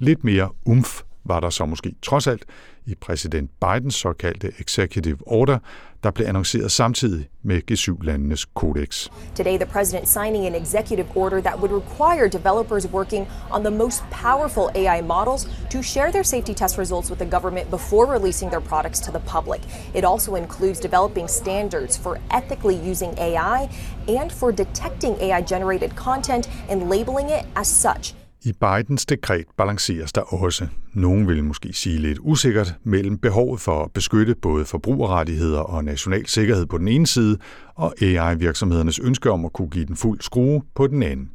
Lidt 0.00 0.24
mere 0.24 0.48
umf 0.64 1.02
var 1.28 1.40
der 1.40 1.50
så 1.50 1.64
måske 1.66 1.94
trods 2.02 2.26
alt 2.26 2.44
i 2.86 2.94
præsident 2.94 3.50
Bidens 3.60 3.94
såkaldte 3.94 4.52
executive 4.58 5.18
order, 5.26 5.58
der 6.02 6.10
blev 6.10 6.26
annonceret 6.26 6.72
samtidig 6.72 7.28
med 7.42 7.60
G7-landenes 7.70 8.44
kodex. 8.44 9.08
Today 9.34 9.56
the 9.56 9.66
president 9.66 10.08
signing 10.08 10.46
an 10.46 10.54
executive 10.54 11.06
order 11.14 11.40
that 11.40 11.58
would 11.58 11.72
require 11.72 12.28
developers 12.28 12.86
working 12.92 13.28
on 13.50 13.60
the 13.60 13.70
most 13.70 14.02
powerful 14.10 14.70
AI 14.74 15.00
models 15.02 15.48
to 15.70 15.82
share 15.82 16.12
their 16.12 16.22
safety 16.22 16.54
test 16.54 16.78
results 16.78 17.10
with 17.10 17.20
the 17.20 17.30
government 17.36 17.70
before 17.70 18.06
releasing 18.12 18.50
their 18.50 18.60
products 18.60 19.00
to 19.00 19.10
the 19.12 19.20
public. 19.20 19.60
It 19.94 20.04
also 20.04 20.34
includes 20.34 20.80
developing 20.80 21.28
standards 21.28 21.96
for 21.96 22.18
ethically 22.30 22.90
using 22.90 23.18
AI 23.18 23.68
and 24.08 24.32
for 24.32 24.52
detecting 24.52 25.14
AI 25.20 25.42
generated 25.42 25.90
content 25.96 26.48
and 26.70 26.88
labeling 26.88 27.28
it 27.30 27.44
as 27.54 27.68
such. 27.68 28.14
I 28.42 28.52
Bidens 28.52 29.06
dekret 29.06 29.44
balanceres 29.56 30.12
der 30.12 30.20
også, 30.20 30.66
nogen 30.92 31.28
vil 31.28 31.44
måske 31.44 31.72
sige 31.72 31.98
lidt 31.98 32.18
usikkert, 32.20 32.74
mellem 32.84 33.18
behovet 33.18 33.60
for 33.60 33.84
at 33.84 33.92
beskytte 33.92 34.34
både 34.34 34.64
forbrugerrettigheder 34.64 35.60
og 35.60 35.84
national 35.84 36.26
sikkerhed 36.26 36.66
på 36.66 36.78
den 36.78 36.88
ene 36.88 37.06
side, 37.06 37.38
og 37.74 37.94
AI-virksomhedernes 38.02 38.98
ønske 38.98 39.30
om 39.30 39.44
at 39.44 39.52
kunne 39.52 39.70
give 39.70 39.84
den 39.84 39.96
fuld 39.96 40.20
skrue 40.20 40.62
på 40.74 40.86
den 40.86 41.02
anden. 41.02 41.30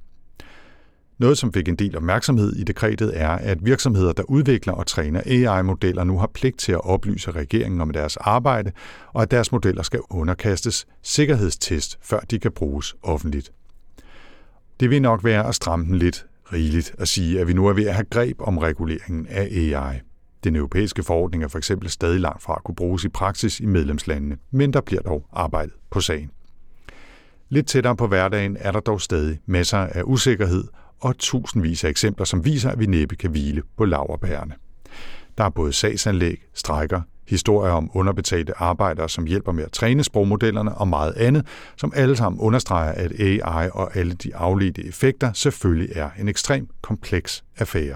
Noget, 1.18 1.38
som 1.38 1.54
fik 1.54 1.68
en 1.68 1.76
del 1.76 1.98
opmærksomhed 1.98 2.56
i 2.56 2.64
dekretet, 2.64 3.12
er, 3.16 3.30
at 3.30 3.66
virksomheder, 3.66 4.14
der 4.14 4.24
udvikler 4.24 4.74
og 4.74 4.88
træner 4.88 5.22
AI-modeller, 5.26 6.04
nu 6.04 6.18
har 6.18 6.28
pligt 6.34 6.60
til 6.60 6.72
at 6.72 6.86
oplyse 6.86 7.32
regeringen 7.32 7.82
om 7.82 7.90
deres 7.90 8.18
arbejde, 8.18 8.72
og 9.14 9.22
at 9.22 9.32
deres 9.32 9.52
modeller 9.52 9.84
skal 9.84 10.00
underkastes 10.10 10.88
sikkerhedstest, 11.02 12.00
før 12.02 12.20
de 12.20 12.40
kan 12.40 12.52
bruges 12.52 12.96
offentligt. 13.02 13.52
Det 14.80 14.90
vil 14.90 15.02
nok 15.02 15.24
være 15.24 15.48
at 15.48 15.56
stramme 15.56 15.86
den 15.86 15.96
lidt 15.96 16.26
rigeligt 16.54 16.96
at 16.98 17.08
sige, 17.08 17.40
at 17.40 17.48
vi 17.48 17.54
nu 17.54 17.68
er 17.68 17.74
ved 17.74 17.88
at 17.88 17.94
have 17.94 18.06
greb 18.10 18.42
om 18.42 18.58
reguleringen 18.58 19.28
af 19.28 19.44
AI. 19.52 20.00
Den 20.44 20.56
europæiske 20.56 21.04
forordning 21.04 21.44
er 21.44 21.48
for 21.48 21.58
eksempel 21.58 21.90
stadig 21.90 22.20
langt 22.20 22.44
fra 22.44 22.54
at 22.56 22.64
kunne 22.64 22.76
bruges 22.76 23.04
i 23.04 23.10
praksis 23.10 23.60
i 23.60 23.66
medlemslandene, 23.66 24.38
men 24.52 24.74
der 24.74 24.82
bliver 24.82 25.02
dog 25.02 25.28
arbejdet 25.34 25.74
på 25.90 26.00
sagen. 26.00 26.30
Lidt 27.50 27.68
tættere 27.68 27.96
på 27.96 28.08
hverdagen 28.08 28.58
er 28.60 28.72
der 28.72 28.80
dog 28.80 29.02
stadig 29.02 29.40
masser 29.46 29.78
af 29.78 30.02
usikkerhed 30.06 30.64
og 31.00 31.18
tusindvis 31.18 31.84
af 31.84 31.90
eksempler, 31.90 32.26
som 32.26 32.46
viser, 32.46 32.72
at 32.72 32.80
vi 32.80 32.86
næppe 32.86 33.16
kan 33.16 33.32
hvile 33.32 33.62
på 33.78 33.86
laverbærene. 33.86 34.56
Der 35.38 35.44
er 35.44 35.50
både 35.50 35.74
sagsanlæg, 35.74 36.38
strækker, 36.54 37.02
historier 37.28 37.72
om 37.72 37.92
underbetalte 37.94 38.54
arbejdere, 38.58 39.10
som 39.10 39.26
hjælper 39.26 39.52
med 39.52 39.64
at 39.64 39.72
træne 39.72 40.04
sprogmodellerne 40.04 40.76
og 40.76 40.88
meget 40.88 41.14
andet, 41.14 41.46
som 41.78 41.94
alle 41.96 42.16
sammen 42.16 42.42
understreger, 42.42 42.92
at 42.92 43.12
AI 43.20 43.70
og 43.74 43.98
alle 43.98 44.14
de 44.14 44.36
afledte 44.36 44.88
effekter 44.88 45.34
selvfølgelig 45.34 45.90
er 45.96 46.10
en 46.20 46.28
ekstrem 46.28 46.68
kompleks 46.82 47.44
affære. 47.58 47.96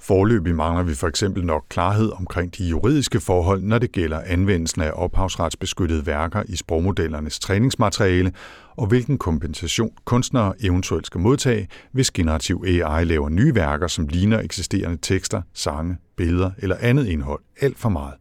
Forløbig 0.00 0.54
mangler 0.54 0.82
vi 0.82 0.94
for 0.94 1.08
eksempel 1.08 1.44
nok 1.44 1.64
klarhed 1.68 2.12
omkring 2.18 2.58
de 2.58 2.64
juridiske 2.64 3.20
forhold, 3.20 3.62
når 3.62 3.78
det 3.78 3.92
gælder 3.92 4.20
anvendelsen 4.26 4.82
af 4.82 4.92
ophavsretsbeskyttede 4.94 6.06
værker 6.06 6.42
i 6.48 6.56
sprogmodellernes 6.56 7.38
træningsmateriale, 7.38 8.32
og 8.76 8.86
hvilken 8.86 9.18
kompensation 9.18 9.90
kunstnere 10.04 10.52
eventuelt 10.60 11.06
skal 11.06 11.20
modtage, 11.20 11.68
hvis 11.92 12.10
generativ 12.10 12.64
AI 12.66 13.04
laver 13.04 13.28
nye 13.28 13.54
værker, 13.54 13.86
som 13.86 14.08
ligner 14.08 14.40
eksisterende 14.40 14.98
tekster, 15.02 15.42
sange, 15.54 15.96
billeder 16.16 16.50
eller 16.58 16.76
andet 16.80 17.06
indhold 17.06 17.40
alt 17.60 17.78
for 17.78 17.88
meget. 17.88 18.19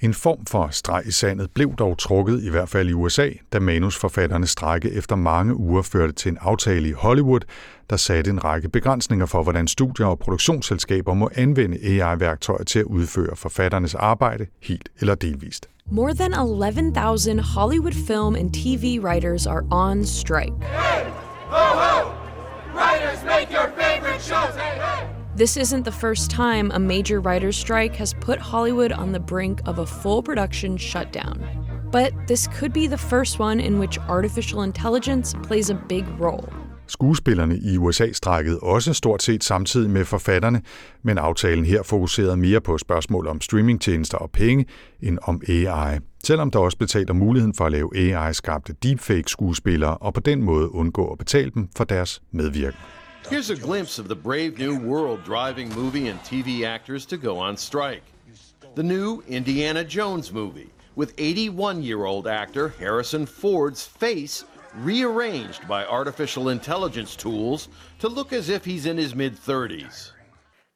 En 0.00 0.14
form 0.14 0.46
for 0.46 0.68
streg 0.70 1.02
i 1.06 1.10
sandet 1.10 1.50
blev 1.50 1.74
dog 1.76 1.98
trukket, 1.98 2.42
i 2.42 2.50
hvert 2.50 2.68
fald 2.68 2.88
i 2.88 2.92
USA, 2.92 3.28
da 3.52 3.60
manusforfatterne 3.60 4.46
strække 4.46 4.90
efter 4.90 5.16
mange 5.16 5.56
uger 5.56 5.82
førte 5.82 6.12
til 6.12 6.28
en 6.32 6.38
aftale 6.40 6.88
i 6.88 6.92
Hollywood, 6.92 7.40
der 7.90 7.96
satte 7.96 8.30
en 8.30 8.44
række 8.44 8.68
begrænsninger 8.68 9.26
for, 9.26 9.42
hvordan 9.42 9.68
studier 9.68 10.06
og 10.06 10.18
produktionsselskaber 10.18 11.14
må 11.14 11.30
anvende 11.34 11.78
AI-værktøjer 11.82 12.64
til 12.64 12.78
at 12.78 12.84
udføre 12.84 13.36
forfatternes 13.36 13.94
arbejde 13.94 14.46
helt 14.62 14.88
eller 15.00 15.14
delvist. 15.14 15.68
More 15.90 16.14
than 16.14 16.32
11,000 16.32 17.40
Hollywood 17.40 17.92
film 18.06 18.34
and 18.34 18.54
TV 18.54 19.00
writers 19.00 19.46
are 19.46 19.62
on 19.70 20.04
strike. 20.04 20.52
Hey! 20.60 21.04
Ho, 21.50 21.78
ho! 21.78 22.10
Writers, 22.74 23.24
make 23.24 23.50
your 23.50 23.70
favorite 23.76 24.22
shows! 24.22 24.56
Hey, 24.56 24.80
hey! 24.80 25.15
This 25.36 25.58
isn't 25.58 25.84
the 25.84 25.92
first 25.92 26.30
time 26.30 26.70
a 26.70 26.78
major 26.78 27.20
writer's 27.20 27.58
strike 27.58 27.94
has 27.96 28.14
put 28.14 28.38
Hollywood 28.38 28.92
on 28.92 29.12
the 29.12 29.20
brink 29.20 29.60
of 29.66 29.78
a 29.78 29.86
full 29.86 30.22
production 30.22 30.78
shutdown. 30.78 31.44
But 31.92 32.12
this 32.26 32.48
could 32.48 32.72
be 32.72 32.86
the 32.86 32.96
first 32.96 33.38
one 33.38 33.60
in 33.60 33.78
which 33.78 33.98
artificial 34.08 34.62
intelligence 34.62 35.34
plays 35.42 35.70
a 35.70 35.74
big 35.88 36.04
role. 36.20 36.48
Skuespillerne 36.86 37.58
i 37.58 37.76
USA 37.76 38.12
strækkede 38.12 38.58
også 38.58 38.92
stort 38.92 39.22
set 39.22 39.44
samtidig 39.44 39.90
med 39.90 40.04
forfatterne, 40.04 40.62
men 41.02 41.18
aftalen 41.18 41.64
her 41.64 41.82
fokuserede 41.82 42.36
mere 42.36 42.60
på 42.60 42.78
spørgsmål 42.78 43.26
om 43.26 43.40
streamingtjenester 43.40 44.18
og 44.18 44.30
penge 44.30 44.66
end 45.02 45.18
om 45.22 45.42
AI. 45.48 45.98
Selvom 46.24 46.50
der 46.50 46.58
også 46.58 46.78
betaler 46.78 47.12
muligheden 47.12 47.54
for 47.54 47.64
at 47.64 47.72
lave 47.72 47.90
AI-skabte 47.96 48.74
deepfake-skuespillere 48.82 49.96
og 49.96 50.14
på 50.14 50.20
den 50.20 50.42
måde 50.42 50.74
undgå 50.74 51.06
at 51.06 51.18
betale 51.18 51.50
dem 51.54 51.68
for 51.76 51.84
deres 51.84 52.22
medvirken. 52.32 52.78
Here's 53.28 53.50
a 53.50 53.56
glimpse 53.56 53.98
of 53.98 54.06
the 54.06 54.14
brave 54.14 54.56
new 54.56 54.78
world 54.78 55.24
driving 55.24 55.68
movie 55.70 56.06
and 56.06 56.20
TV 56.20 56.64
actors 56.64 57.04
to 57.06 57.16
go 57.16 57.38
on 57.38 57.56
strike. 57.56 58.04
The 58.76 58.84
new 58.84 59.20
Indiana 59.26 59.82
Jones 59.82 60.32
movie, 60.32 60.70
with 60.94 61.12
81 61.18 61.82
year 61.82 62.04
old 62.04 62.28
actor 62.28 62.68
Harrison 62.78 63.26
Ford's 63.26 63.84
face 63.84 64.44
rearranged 64.76 65.66
by 65.66 65.84
artificial 65.84 66.50
intelligence 66.50 67.16
tools 67.16 67.68
to 67.98 68.08
look 68.08 68.32
as 68.32 68.48
if 68.48 68.64
he's 68.64 68.86
in 68.86 68.96
his 68.96 69.14
mid 69.16 69.36
30s. 69.36 70.12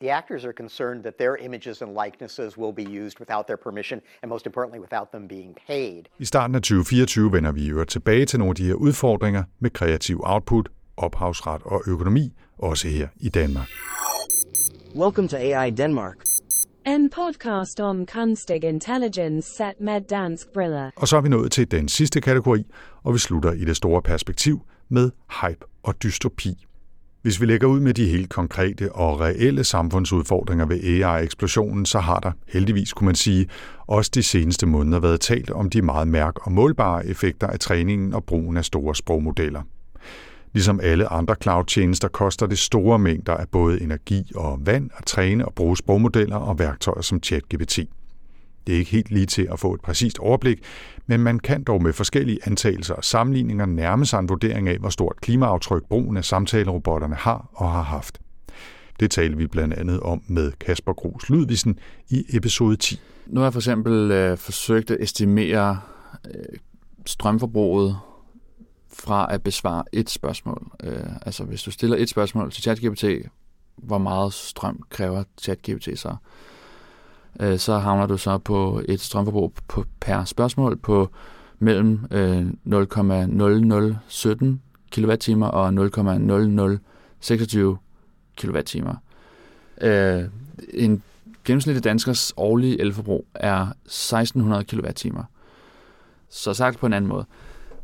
The 0.00 0.10
actors 0.10 0.44
are 0.44 0.52
concerned 0.52 1.04
that 1.04 1.18
their 1.18 1.36
images 1.36 1.82
and 1.82 1.94
likenesses 1.94 2.56
will 2.56 2.72
be 2.72 2.84
used 2.84 3.20
without 3.20 3.46
their 3.46 3.58
permission, 3.58 4.00
and 4.22 4.28
most 4.28 4.46
importantly, 4.46 4.80
without 4.80 5.12
them 5.12 5.26
being 5.28 5.54
paid. 5.68 6.08
I 6.18 6.24
starten 6.24 6.54
af 6.54 6.62
2024 6.62 7.32
vender 7.32 7.52
vi 7.52 7.68
jo 7.68 7.84
tilbage 7.84 8.26
til 8.26 8.38
nogle 8.38 8.50
af 8.50 8.54
de 8.54 8.64
her 8.64 8.74
udfordringer 8.74 9.44
med 9.60 9.70
kreativ 9.70 10.20
output, 10.24 10.68
ophavsret 11.02 11.62
og 11.64 11.82
økonomi, 11.86 12.32
også 12.58 12.88
her 12.88 13.08
i 13.16 13.28
Danmark. 13.28 13.68
Welcome 14.96 15.28
to 15.28 15.36
AI 15.36 15.70
Denmark. 15.70 16.16
En 16.86 17.10
podcast 17.10 17.80
om 17.80 18.06
kunstig 18.06 18.64
intelligens 18.64 19.44
set 19.44 19.80
med 19.80 20.00
dansk 20.00 20.46
briller. 20.54 20.90
Og 20.96 21.08
så 21.08 21.16
er 21.16 21.20
vi 21.20 21.28
nået 21.28 21.52
til 21.52 21.70
den 21.70 21.88
sidste 21.88 22.20
kategori, 22.20 22.64
og 23.02 23.14
vi 23.14 23.18
slutter 23.18 23.52
i 23.52 23.64
det 23.64 23.76
store 23.76 24.02
perspektiv 24.02 24.60
med 24.88 25.10
hype 25.40 25.66
og 25.82 26.02
dystopi. 26.02 26.66
Hvis 27.22 27.40
vi 27.40 27.46
lægger 27.46 27.66
ud 27.66 27.80
med 27.80 27.94
de 27.94 28.08
helt 28.08 28.30
konkrete 28.30 28.92
og 28.92 29.20
reelle 29.20 29.64
samfundsudfordringer 29.64 30.66
ved 30.66 30.80
AI-eksplosionen, 30.84 31.86
så 31.86 31.98
har 31.98 32.20
der 32.20 32.32
heldigvis, 32.48 32.92
kunne 32.92 33.06
man 33.06 33.14
sige, 33.14 33.48
også 33.86 34.10
de 34.14 34.22
seneste 34.22 34.66
måneder 34.66 35.00
været 35.00 35.20
talt 35.20 35.50
om 35.50 35.70
de 35.70 35.82
meget 35.82 36.08
mærk- 36.08 36.46
og 36.46 36.52
målbare 36.52 37.06
effekter 37.06 37.46
af 37.46 37.58
træningen 37.58 38.14
og 38.14 38.24
brugen 38.24 38.56
af 38.56 38.64
store 38.64 38.94
sprogmodeller. 38.94 39.62
Ligesom 40.52 40.80
alle 40.82 41.08
andre 41.08 41.34
cloud-tjenester 41.42 42.08
koster 42.08 42.46
det 42.46 42.58
store 42.58 42.98
mængder 42.98 43.34
af 43.34 43.48
både 43.48 43.82
energi 43.82 44.32
og 44.34 44.58
vand 44.66 44.90
at 44.96 45.04
træne 45.04 45.44
og 45.46 45.54
bruge 45.54 45.76
sprogmodeller 45.76 46.36
og 46.36 46.58
værktøjer 46.58 47.02
som 47.02 47.22
ChatGPT. 47.22 47.78
Det 48.66 48.74
er 48.74 48.78
ikke 48.78 48.90
helt 48.90 49.10
lige 49.10 49.26
til 49.26 49.48
at 49.52 49.58
få 49.58 49.74
et 49.74 49.80
præcist 49.80 50.18
overblik, 50.18 50.58
men 51.06 51.20
man 51.20 51.38
kan 51.38 51.62
dog 51.62 51.82
med 51.82 51.92
forskellige 51.92 52.38
antagelser 52.44 52.94
og 52.94 53.04
sammenligninger 53.04 53.66
nærme 53.66 54.06
sig 54.06 54.18
en 54.18 54.28
vurdering 54.28 54.68
af, 54.68 54.78
hvor 54.78 54.88
stort 54.88 55.16
klimaaftryk 55.20 55.82
brugen 55.88 56.16
af 56.16 56.24
samtalerobotterne 56.24 57.14
har 57.14 57.50
og 57.52 57.70
har 57.70 57.82
haft. 57.82 58.18
Det 59.00 59.10
taler 59.10 59.36
vi 59.36 59.46
blandt 59.46 59.74
andet 59.74 60.00
om 60.00 60.22
med 60.26 60.52
Kasper 60.60 60.92
Gros 60.92 61.30
Lydvisen 61.30 61.78
i 62.08 62.24
episode 62.36 62.76
10. 62.76 63.00
Nu 63.26 63.40
har 63.40 63.46
jeg 63.46 63.52
for 63.52 63.60
eksempel 63.60 64.10
øh, 64.10 64.38
forsøgt 64.38 64.90
at 64.90 64.96
estimere 65.00 65.80
øh, 66.26 66.58
strømforbruget 67.06 67.96
fra 69.00 69.34
at 69.34 69.42
besvare 69.42 69.84
et 69.92 70.10
spørgsmål. 70.10 70.70
Øh, 70.82 71.06
altså 71.22 71.44
hvis 71.44 71.62
du 71.62 71.70
stiller 71.70 71.96
et 71.96 72.08
spørgsmål 72.08 72.52
til 72.52 72.62
ChatGPT, 72.62 73.04
hvor 73.76 73.98
meget 73.98 74.32
strøm 74.32 74.82
kræver 74.90 75.24
ChatGPT 75.38 75.98
så? 75.98 76.16
Øh, 77.40 77.58
så 77.58 77.78
havner 77.78 78.06
du 78.06 78.16
så 78.16 78.38
på 78.38 78.82
et 78.88 79.00
strømforbrug 79.00 79.54
på, 79.68 79.84
per 80.00 80.24
spørgsmål 80.24 80.76
på 80.76 81.10
mellem 81.58 82.06
øh, 82.10 82.46
0,0017 82.66 84.44
kWh 84.92 85.42
og 85.42 85.68
0,0026 85.68 87.76
kWh. 88.36 88.94
Øh, 89.80 90.24
en 90.74 91.02
gennemsnitlig 91.44 91.84
danskers 91.84 92.32
årlige 92.36 92.80
elforbrug 92.80 93.26
er 93.34 93.66
1600 93.84 94.64
kWh. 94.64 95.22
Så 96.28 96.54
sagt 96.54 96.78
på 96.78 96.86
en 96.86 96.92
anden 96.92 97.08
måde. 97.08 97.24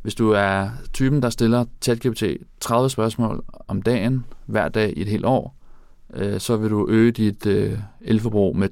Hvis 0.07 0.14
du 0.14 0.31
er 0.31 0.69
typen, 0.92 1.23
der 1.23 1.31
stiller 1.31 1.64
ChatGPT 1.83 2.25
30 2.61 2.90
spørgsmål 2.90 3.45
om 3.69 3.83
dagen, 3.83 4.25
hver 4.47 4.69
dag 4.69 4.92
i 4.97 5.01
et 5.01 5.09
helt 5.09 5.25
år, 5.25 5.57
øh, 6.14 6.40
så 6.40 6.57
vil 6.57 6.71
du 6.71 6.87
øge 6.88 7.12
dit 7.12 7.47
øh, 7.47 7.79
elforbrug 8.01 8.57
med 8.57 8.69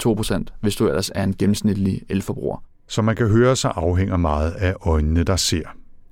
2%, 0.50 0.58
hvis 0.60 0.76
du 0.76 0.88
ellers 0.88 1.10
er 1.14 1.24
en 1.24 1.36
gennemsnitlig 1.36 2.02
elforbruger. 2.08 2.62
Som 2.88 3.04
man 3.04 3.16
kan 3.16 3.28
høre, 3.28 3.56
så 3.56 3.68
afhænger 3.68 4.16
meget 4.16 4.50
af 4.50 4.74
øjnene, 4.80 5.24
der 5.24 5.36
ser. 5.36 5.62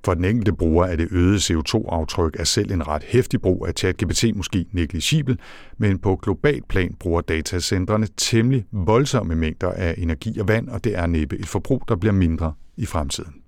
For 0.04 0.14
den 0.14 0.24
enkelte 0.24 0.52
bruger 0.52 0.84
er 0.84 0.96
det 0.96 1.08
øgede 1.10 1.36
CO2-aftryk 1.36 2.36
af 2.38 2.46
selv 2.46 2.72
en 2.72 2.88
ret 2.88 3.02
hæftig 3.02 3.40
brug 3.42 3.66
af 3.66 3.72
ChatGPT 3.76 4.24
måske 4.34 4.66
negligibel, 4.72 5.38
men 5.78 5.98
på 5.98 6.16
globalt 6.16 6.68
plan 6.68 6.94
bruger 7.00 7.20
datacentrene 7.20 8.06
temmelig 8.16 8.64
voldsomme 8.72 9.34
mængder 9.34 9.70
af 9.70 9.94
energi 9.98 10.38
og 10.38 10.48
vand, 10.48 10.68
og 10.68 10.84
det 10.84 10.98
er 10.98 11.06
næppe 11.06 11.38
et 11.38 11.46
forbrug, 11.46 11.82
der 11.88 11.96
bliver 11.96 12.12
mindre 12.12 12.52
i 12.76 12.86
fremtiden. 12.86 13.41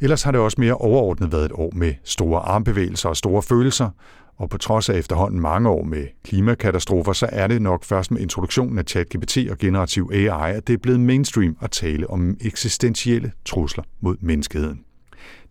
Ellers 0.00 0.22
har 0.22 0.30
det 0.30 0.40
også 0.40 0.60
mere 0.60 0.74
overordnet 0.74 1.32
været 1.32 1.44
et 1.44 1.52
år 1.54 1.70
med 1.74 1.94
store 2.04 2.40
armbevægelser 2.40 3.08
og 3.08 3.16
store 3.16 3.42
følelser, 3.42 3.90
og 4.36 4.50
på 4.50 4.58
trods 4.58 4.88
af 4.88 4.98
efterhånden 4.98 5.40
mange 5.40 5.68
år 5.68 5.84
med 5.84 6.06
klimakatastrofer, 6.24 7.12
så 7.12 7.28
er 7.32 7.46
det 7.46 7.62
nok 7.62 7.84
først 7.84 8.10
med 8.10 8.20
introduktionen 8.20 8.78
af 8.78 8.84
ChatGPT 8.84 9.38
og 9.50 9.58
generativ 9.58 10.10
AI, 10.12 10.56
at 10.56 10.66
det 10.66 10.72
er 10.72 10.78
blevet 10.78 11.00
mainstream 11.00 11.56
at 11.60 11.70
tale 11.70 12.10
om 12.10 12.36
eksistentielle 12.40 13.32
trusler 13.44 13.84
mod 14.00 14.16
menneskeheden. 14.20 14.80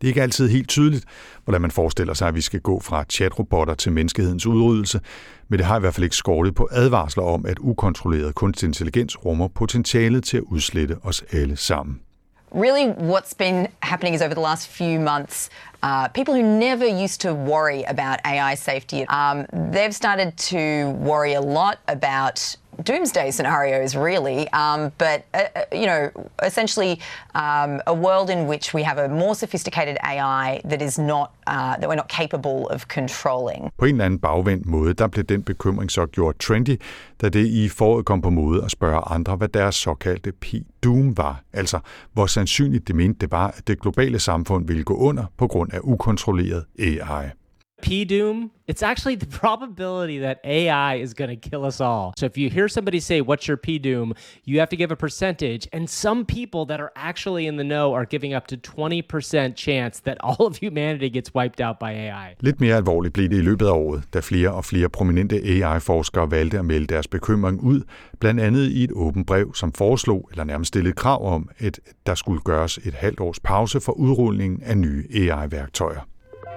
Det 0.01 0.07
er 0.07 0.07
ikke 0.07 0.21
altid 0.21 0.49
helt 0.49 0.69
tydeligt, 0.69 1.05
hvordan 1.43 1.61
man 1.61 1.71
forestiller 1.71 2.13
sig, 2.13 2.27
at 2.27 2.35
vi 2.35 2.41
skal 2.41 2.59
gå 2.59 2.79
fra 2.79 3.03
chatrobotter 3.09 3.73
til 3.73 3.91
menneskehedens 3.91 4.45
udryddelse, 4.45 4.99
men 5.47 5.59
det 5.59 5.65
har 5.65 5.77
i 5.77 5.79
hvert 5.79 5.93
fald 5.93 6.03
ikke 6.03 6.15
skortet 6.15 6.55
på 6.55 6.67
advarsler 6.71 7.23
om, 7.23 7.45
at 7.45 7.57
ukontrolleret 7.59 8.35
kunstig 8.35 8.67
intelligens 8.67 9.25
rummer 9.25 9.47
potentialet 9.47 10.23
til 10.23 10.37
at 10.37 10.43
udslette 10.43 10.97
os 11.03 11.23
alle 11.31 11.55
sammen. 11.55 11.99
Really, 12.51 12.89
what's 12.89 13.33
been 13.33 13.71
happening 13.83 14.15
is 14.15 14.21
over 14.21 14.33
the 14.33 14.41
last 14.41 14.67
few 14.67 14.99
months, 14.99 15.51
uh, 15.83 16.07
people 16.07 16.33
who 16.33 16.41
never 16.41 16.85
used 16.85 17.21
to 17.21 17.33
worry 17.33 17.83
about 17.83 18.19
AI 18.25 18.55
safety, 18.55 19.05
um, 19.07 19.45
they've 19.53 19.95
started 19.95 20.35
to 20.37 20.89
worry 20.93 21.33
a 21.33 21.41
lot 21.41 21.79
about 21.87 22.55
doomsday 22.83 23.31
scenarios, 23.31 23.95
really. 23.95 24.47
Um, 24.53 24.91
but, 24.97 25.25
uh, 25.33 25.39
uh, 25.55 25.61
you 25.71 25.85
know, 25.85 26.09
essentially 26.45 26.99
um, 27.35 27.81
a 27.87 27.93
world 27.93 28.29
in 28.29 28.47
which 28.47 28.73
we 28.73 28.83
have 28.83 28.97
a 28.97 29.07
more 29.07 29.35
sophisticated 29.35 29.97
AI 30.03 30.61
that 30.69 30.81
is 30.81 30.99
not, 30.99 31.31
uh, 31.47 31.75
that 31.77 31.87
we're 31.89 31.95
not 31.95 32.09
capable 32.09 32.67
of 32.67 32.87
controlling. 32.87 33.71
På 33.77 33.85
en 33.85 33.95
eller 33.95 34.05
anden 34.05 34.19
bagvendt 34.19 34.65
måde, 34.65 34.93
der 34.93 35.07
blev 35.07 35.23
den 35.23 35.43
bekymring 35.43 35.91
så 35.91 36.05
gjort 36.05 36.35
trendy, 36.39 36.81
da 37.21 37.29
det 37.29 37.45
i 37.45 37.69
foråret 37.69 38.05
kom 38.05 38.21
på 38.21 38.29
mode 38.29 38.63
at 38.63 38.71
spørge 38.71 39.01
andre, 39.07 39.35
hvad 39.35 39.47
deres 39.47 39.75
såkaldte 39.75 40.31
P-doom 40.31 41.17
var. 41.17 41.41
Altså, 41.53 41.79
hvor 42.13 42.25
sandsynligt 42.25 42.87
det 42.87 42.95
mente 42.95 43.19
det 43.19 43.31
var, 43.31 43.47
at 43.47 43.67
det 43.67 43.81
globale 43.81 44.19
samfund 44.19 44.67
ville 44.67 44.83
gå 44.83 44.93
under 44.93 45.23
på 45.37 45.47
grund 45.47 45.73
af 45.73 45.79
ukontrolleret 45.83 46.65
AI. 46.79 47.29
P-doom, 47.81 48.51
it's 48.67 48.83
actually 48.83 49.15
the 49.15 49.25
probability 49.41 50.19
that 50.19 50.39
AI 50.43 50.95
is 50.95 51.13
going 51.13 51.29
to 51.29 51.49
kill 51.49 51.65
us 51.65 51.81
all. 51.81 52.13
So 52.17 52.25
if 52.25 52.37
you 52.37 52.49
hear 52.49 52.67
somebody 52.67 52.99
say, 52.99 53.21
what's 53.21 53.47
your 53.47 53.57
P-doom, 53.57 54.13
you 54.45 54.59
have 54.59 54.69
to 54.69 54.75
give 54.75 54.91
a 54.91 54.95
percentage. 54.95 55.67
And 55.73 55.89
some 55.89 56.25
people 56.25 56.65
that 56.65 56.79
are 56.79 56.91
actually 56.95 57.47
in 57.47 57.57
the 57.57 57.63
know 57.63 57.93
are 57.93 58.05
giving 58.05 58.33
up 58.33 58.47
to 58.47 58.57
20% 58.57 59.55
chance 59.55 59.99
that 60.01 60.17
all 60.23 60.45
of 60.47 60.57
humanity 60.57 61.09
gets 61.09 61.33
wiped 61.33 61.61
out 61.61 61.79
by 61.79 61.91
AI. 61.91 62.35
Lidt 62.39 62.61
mere 62.61 62.75
alvorligt 62.75 63.13
blev 63.13 63.29
det 63.29 63.37
i 63.37 63.41
løbet 63.41 63.65
af 63.65 63.71
året, 63.71 64.03
da 64.13 64.19
flere 64.19 64.53
og 64.53 64.65
flere 64.65 64.89
prominente 64.89 65.35
AI-forskere 65.35 66.31
valgte 66.31 66.59
at 66.59 66.65
melde 66.65 66.87
deres 66.87 67.07
bekymring 67.07 67.63
ud, 67.63 67.81
blandt 68.19 68.41
andet 68.41 68.69
i 68.69 68.83
et 68.83 68.91
åbent 68.91 69.27
brev, 69.27 69.53
som 69.53 69.73
foreslog 69.73 70.29
eller 70.31 70.43
nærmest 70.43 70.67
stillede 70.67 70.93
krav 70.93 71.33
om, 71.33 71.49
at 71.59 71.79
der 72.05 72.15
skulle 72.15 72.41
gøres 72.41 72.77
et 72.77 72.93
halvt 72.93 73.19
års 73.19 73.39
pause 73.39 73.79
for 73.79 73.91
udrulningen 73.91 74.63
af 74.63 74.77
nye 74.77 75.05
AI-værktøjer. 75.13 76.01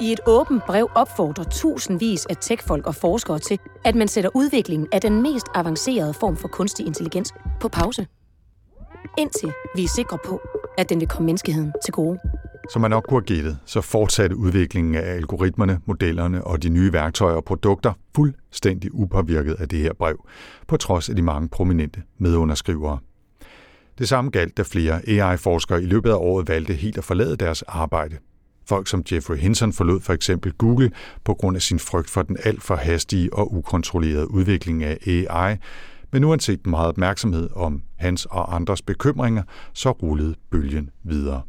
I 0.02 0.12
et 0.12 0.20
åbent 0.26 0.62
brev 0.66 0.90
opfordrer 0.94 1.44
tusindvis 1.44 2.26
af 2.26 2.36
techfolk 2.40 2.86
og 2.86 2.94
forskere 2.94 3.38
til, 3.38 3.58
at 3.84 3.94
man 3.94 4.08
sætter 4.08 4.30
udviklingen 4.34 4.88
af 4.92 5.00
den 5.00 5.22
mest 5.22 5.46
avancerede 5.54 6.14
form 6.14 6.36
for 6.36 6.48
kunstig 6.48 6.86
intelligens 6.86 7.32
på 7.60 7.68
pause. 7.68 8.06
Indtil 9.18 9.52
vi 9.76 9.84
er 9.84 9.88
sikre 9.88 10.18
på, 10.24 10.40
at 10.78 10.88
den 10.88 11.00
vil 11.00 11.08
komme 11.08 11.26
menneskeheden 11.26 11.72
til 11.84 11.92
gode. 11.92 12.18
Som 12.72 12.82
man 12.82 12.90
nok 12.90 13.04
kunne 13.08 13.20
have 13.20 13.36
gættet, 13.36 13.58
så 13.66 13.80
fortsatte 13.80 14.36
udviklingen 14.36 14.94
af 14.94 15.14
algoritmerne, 15.14 15.80
modellerne 15.86 16.44
og 16.44 16.62
de 16.62 16.68
nye 16.68 16.92
værktøjer 16.92 17.36
og 17.36 17.44
produkter 17.44 17.92
fuldstændig 18.16 18.94
upåvirket 18.94 19.54
af 19.54 19.68
det 19.68 19.78
her 19.78 19.92
brev, 19.98 20.26
på 20.68 20.76
trods 20.76 21.08
af 21.08 21.16
de 21.16 21.22
mange 21.22 21.48
prominente 21.48 22.02
medunderskrivere. 22.18 22.98
Det 23.98 24.08
samme 24.08 24.30
galt, 24.30 24.56
da 24.56 24.62
flere 24.62 25.08
AI-forskere 25.08 25.82
i 25.82 25.86
løbet 25.86 26.10
af 26.10 26.16
året 26.16 26.48
valgte 26.48 26.72
helt 26.74 26.98
at 26.98 27.04
forlade 27.04 27.36
deres 27.36 27.62
arbejde. 27.62 28.18
Folk 28.66 28.88
som 28.88 29.04
Jeffrey 29.12 29.36
Hinton 29.36 29.72
forlod 29.72 30.00
for 30.00 30.12
eksempel 30.12 30.52
Google 30.52 30.90
på 31.24 31.34
grund 31.34 31.56
af 31.56 31.62
sin 31.62 31.78
frygt 31.78 32.10
for 32.10 32.22
den 32.22 32.36
alt 32.44 32.62
for 32.62 32.76
hastige 32.76 33.34
og 33.34 33.54
ukontrollerede 33.54 34.30
udvikling 34.30 34.84
af 34.84 34.98
AI, 35.06 35.56
men 36.12 36.24
uanset 36.24 36.66
meget 36.66 36.88
opmærksomhed 36.88 37.50
om 37.54 37.82
hans 37.96 38.26
og 38.30 38.54
andres 38.54 38.82
bekymringer, 38.82 39.42
så 39.72 39.90
rullede 39.90 40.34
bølgen 40.50 40.90
videre. 41.02 41.42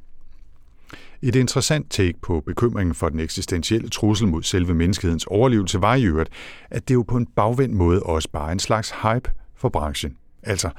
Et 1.21 1.35
interessant 1.35 1.91
take 1.91 2.19
på 2.21 2.43
bekymringen 2.45 2.95
for 2.95 3.09
den 3.09 3.19
eksistentielle 3.19 3.89
trussel 3.89 4.27
mod 4.27 4.43
selve 4.43 4.73
menneskehedens 4.73 5.25
overlevelse 5.27 5.81
var 5.81 5.95
i 5.95 6.03
øvrigt, 6.03 6.29
at 6.69 6.87
det 6.87 6.93
jo 6.93 7.03
på 7.03 7.17
en 7.17 7.25
bagvendt 7.25 7.75
måde 7.75 8.03
også 8.03 8.29
bare 8.33 8.51
en 8.51 8.59
slags 8.59 8.91
hype 8.91 9.31
for 9.55 9.69
branchen. 9.69 10.17
Altså, 10.45 10.69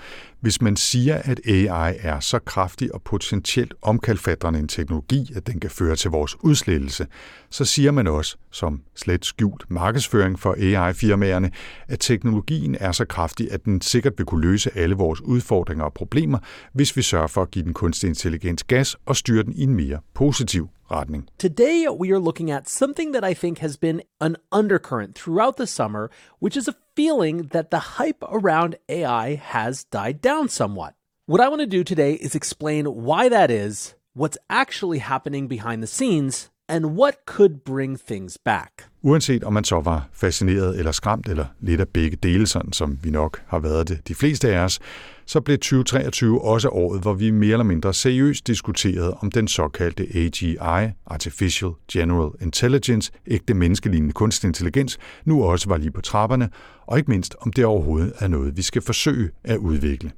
hvis 0.41 0.63
man 0.63 0.77
siger, 0.77 1.15
at 1.25 1.41
AI 1.47 1.97
er 2.01 2.21
så 2.21 2.39
kraftig 2.39 2.95
og 2.95 3.03
potentielt 3.03 3.75
omkalfatrende 3.83 4.59
en 4.59 4.69
teknologi, 4.69 5.33
at 5.37 5.47
den 5.47 5.61
kan 5.61 5.71
føre 5.71 5.97
til 5.97 6.11
vores 6.11 6.37
udslettelse, 6.41 7.07
så 7.51 7.65
siger 7.65 7.91
man 7.91 8.07
også, 8.07 8.37
som 8.51 8.83
slet 8.95 9.25
skjult 9.25 9.65
markedsføring 9.69 10.39
for 10.39 10.57
AI-firmaerne, 10.59 11.51
at 11.89 12.01
teknologien 12.01 12.77
er 12.81 12.93
så 12.93 13.05
kraftig, 13.05 13.53
at 13.53 13.65
den 13.65 13.81
sikkert 13.81 14.13
vil 14.17 14.27
kunne 14.27 14.43
løse 14.43 14.71
alle 14.75 14.95
vores 14.95 15.21
udfordringer 15.21 15.85
og 15.85 15.93
problemer, 15.93 16.39
hvis 16.73 16.97
vi 16.97 17.03
sørger 17.03 17.27
for 17.27 17.43
at 17.43 17.51
give 17.51 17.65
den 17.65 17.75
kunstig 17.75 18.09
intelligens 18.09 18.65
gas 18.65 18.97
og 19.07 19.17
styre 19.17 19.43
den 19.43 19.53
i 19.53 19.63
en 19.63 19.75
mere 19.75 19.99
positiv 20.15 20.69
retning. 20.91 21.29
Today, 21.39 21.89
we 21.89 22.13
are 22.15 22.21
looking 22.21 22.51
at 22.51 22.69
something 22.69 23.15
that 23.15 23.31
I 23.31 23.35
think 23.35 23.59
has 23.59 23.77
been 23.77 24.01
an 24.21 24.37
undercurrent 24.53 25.15
throughout 25.17 25.57
the 25.57 25.67
summer, 25.67 26.09
which 26.43 26.59
is 26.59 26.69
a 26.69 26.73
feeling 26.95 27.49
that 27.49 27.71
the 27.71 27.79
hype 27.79 28.23
around 28.23 28.77
AI 28.89 29.35
has 29.35 29.85
died 29.85 30.21
down 30.21 30.49
somewhat. 30.49 30.95
What 31.27 31.41
I 31.41 31.49
want 31.49 31.61
to 31.61 31.67
do 31.67 31.85
today 31.85 32.15
is 32.15 32.35
explain 32.35 32.87
why 32.87 33.29
that 33.29 33.51
is, 33.51 33.95
what's 34.13 34.39
actually 34.49 34.99
happening 34.99 35.49
behind 35.49 35.83
the 35.83 35.87
scenes, 35.87 36.51
and 36.69 36.97
what 36.97 37.27
could 37.27 37.65
bring 37.65 37.97
things 37.97 38.37
back. 38.37 38.85
Uanset 39.05 39.45
om 39.45 39.53
man 39.53 39.65
så 39.65 39.81
var 39.81 40.09
fascineret 40.13 40.79
eller 40.79 40.93
skræmt, 40.93 41.29
eller 41.29 41.45
lidt 41.61 41.81
af 41.81 41.89
begge 41.89 42.17
dele, 42.23 42.47
sådan 42.47 42.73
som 42.73 42.99
vi 43.03 43.11
nok 43.11 43.43
har 43.47 43.59
været 43.59 43.89
det 43.89 44.09
de 44.09 44.15
fleste 44.15 44.55
af 44.55 44.59
os, 44.59 44.81
så 45.27 45.41
blev 45.41 45.59
2023 45.59 46.45
også 46.45 46.69
året, 46.69 47.01
hvor 47.01 47.13
vi 47.13 47.31
mere 47.31 47.53
eller 47.53 47.65
mindre 47.65 47.95
seriøst 47.95 48.47
diskuterede 48.47 49.15
om 49.15 49.31
den 49.31 49.49
såkaldte 49.49 50.07
AGI, 50.15 50.57
Artificial 51.07 51.71
General 51.93 52.31
Intelligence, 52.41 53.13
ægte 53.27 53.55
menneskelignende 53.55 54.13
kunstig 54.13 54.49
intelligens, 54.49 54.99
nu 55.25 55.45
også 55.45 55.69
var 55.69 55.77
lige 55.77 55.91
på 55.91 56.01
trapperne, 56.01 56.51
og 56.87 56.99
ikke 56.99 57.11
mindst 57.11 57.37
om 57.41 57.53
det 57.53 57.65
overhovedet 57.65 58.13
er 58.19 58.29
noget, 58.29 58.57
vi 58.57 58.63
skal 58.63 58.83
forsøge 58.83 59.31
at 59.45 59.57
udvikle. 59.57 60.11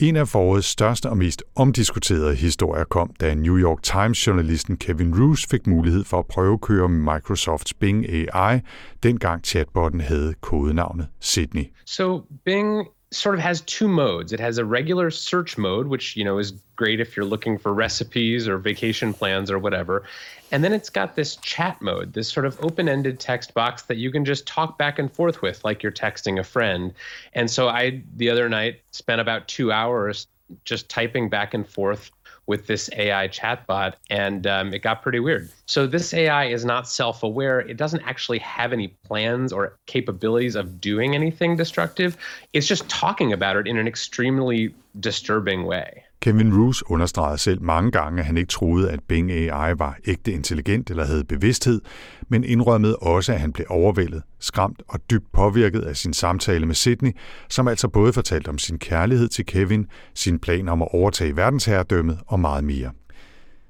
En 0.00 0.16
af 0.16 0.28
forårets 0.28 0.66
største 0.66 1.10
og 1.10 1.16
mest 1.16 1.42
omdiskuterede 1.56 2.34
historier 2.34 2.84
kom, 2.84 3.14
da 3.20 3.34
New 3.34 3.58
York 3.58 3.82
Times-journalisten 3.82 4.76
Kevin 4.76 5.20
Roos 5.20 5.46
fik 5.46 5.66
mulighed 5.66 6.04
for 6.04 6.18
at 6.18 6.26
prøvekøre 6.26 6.88
med 6.88 7.14
Microsofts 7.14 7.74
Bing 7.74 8.06
AI, 8.08 8.60
dengang 9.02 9.44
chatbotten 9.44 10.00
havde 10.00 10.34
kodenavnet 10.40 11.08
Sydney. 11.20 11.64
So 11.86 12.20
Bing 12.44 12.86
sort 13.10 13.34
of 13.34 13.40
has 13.40 13.62
two 13.62 13.88
modes. 13.88 14.32
It 14.32 14.40
has 14.40 14.58
a 14.58 14.64
regular 14.64 15.10
search 15.10 15.56
mode, 15.56 15.86
which 15.86 16.16
you 16.16 16.24
know 16.24 16.38
is 16.38 16.52
great 16.76 17.00
if 17.00 17.16
you're 17.16 17.26
looking 17.26 17.58
for 17.58 17.72
recipes 17.72 18.46
or 18.46 18.58
vacation 18.58 19.14
plans 19.14 19.50
or 19.50 19.58
whatever. 19.58 20.04
And 20.50 20.62
then 20.64 20.72
it's 20.72 20.90
got 20.90 21.16
this 21.16 21.36
chat 21.36 21.80
mode, 21.82 22.12
this 22.14 22.28
sort 22.28 22.46
of 22.46 22.58
open-ended 22.62 23.20
text 23.20 23.52
box 23.52 23.82
that 23.82 23.96
you 23.96 24.10
can 24.10 24.24
just 24.24 24.46
talk 24.46 24.78
back 24.78 24.98
and 24.98 25.12
forth 25.12 25.42
with 25.42 25.64
like 25.64 25.82
you're 25.82 25.92
texting 25.92 26.38
a 26.38 26.44
friend. 26.44 26.94
And 27.34 27.50
so 27.50 27.68
I 27.68 28.02
the 28.16 28.30
other 28.30 28.48
night 28.48 28.80
spent 28.90 29.20
about 29.20 29.48
2 29.48 29.72
hours 29.72 30.26
just 30.64 30.88
typing 30.88 31.28
back 31.28 31.52
and 31.54 31.66
forth 31.66 32.10
with 32.48 32.66
this 32.66 32.90
AI 32.96 33.28
chatbot, 33.28 33.94
and 34.10 34.46
um, 34.46 34.74
it 34.74 34.82
got 34.82 35.02
pretty 35.02 35.20
weird. 35.20 35.50
So, 35.66 35.86
this 35.86 36.12
AI 36.12 36.46
is 36.46 36.64
not 36.64 36.88
self 36.88 37.22
aware. 37.22 37.60
It 37.60 37.76
doesn't 37.76 38.00
actually 38.00 38.38
have 38.40 38.72
any 38.72 38.88
plans 39.04 39.52
or 39.52 39.78
capabilities 39.86 40.56
of 40.56 40.80
doing 40.80 41.14
anything 41.14 41.56
destructive. 41.56 42.16
It's 42.52 42.66
just 42.66 42.88
talking 42.88 43.32
about 43.32 43.56
it 43.56 43.68
in 43.68 43.78
an 43.78 43.86
extremely 43.86 44.74
disturbing 44.98 45.64
way. 45.64 46.04
Kevin 46.20 46.54
Roos 46.54 46.82
understregede 46.86 47.38
selv 47.38 47.62
mange 47.62 47.90
gange, 47.90 48.20
at 48.20 48.26
han 48.26 48.36
ikke 48.36 48.50
troede, 48.50 48.90
at 48.90 49.00
Bing 49.08 49.32
AI 49.32 49.78
var 49.78 49.96
ægte 50.06 50.32
intelligent 50.32 50.90
eller 50.90 51.04
havde 51.04 51.24
bevidsthed, 51.24 51.80
men 52.28 52.44
indrømmede 52.44 52.96
også, 52.96 53.32
at 53.32 53.40
han 53.40 53.52
blev 53.52 53.66
overvældet, 53.70 54.22
skræmt 54.38 54.82
og 54.88 55.00
dybt 55.10 55.32
påvirket 55.32 55.80
af 55.80 55.96
sin 55.96 56.12
samtale 56.12 56.66
med 56.66 56.74
Sydney, 56.74 57.12
som 57.48 57.68
altså 57.68 57.88
både 57.88 58.12
fortalte 58.12 58.48
om 58.48 58.58
sin 58.58 58.78
kærlighed 58.78 59.28
til 59.28 59.46
Kevin, 59.46 59.86
sin 60.14 60.38
plan 60.38 60.68
om 60.68 60.82
at 60.82 60.88
overtage 60.90 61.36
verdensherredømmet 61.36 62.18
og 62.26 62.40
meget 62.40 62.64
mere. 62.64 62.90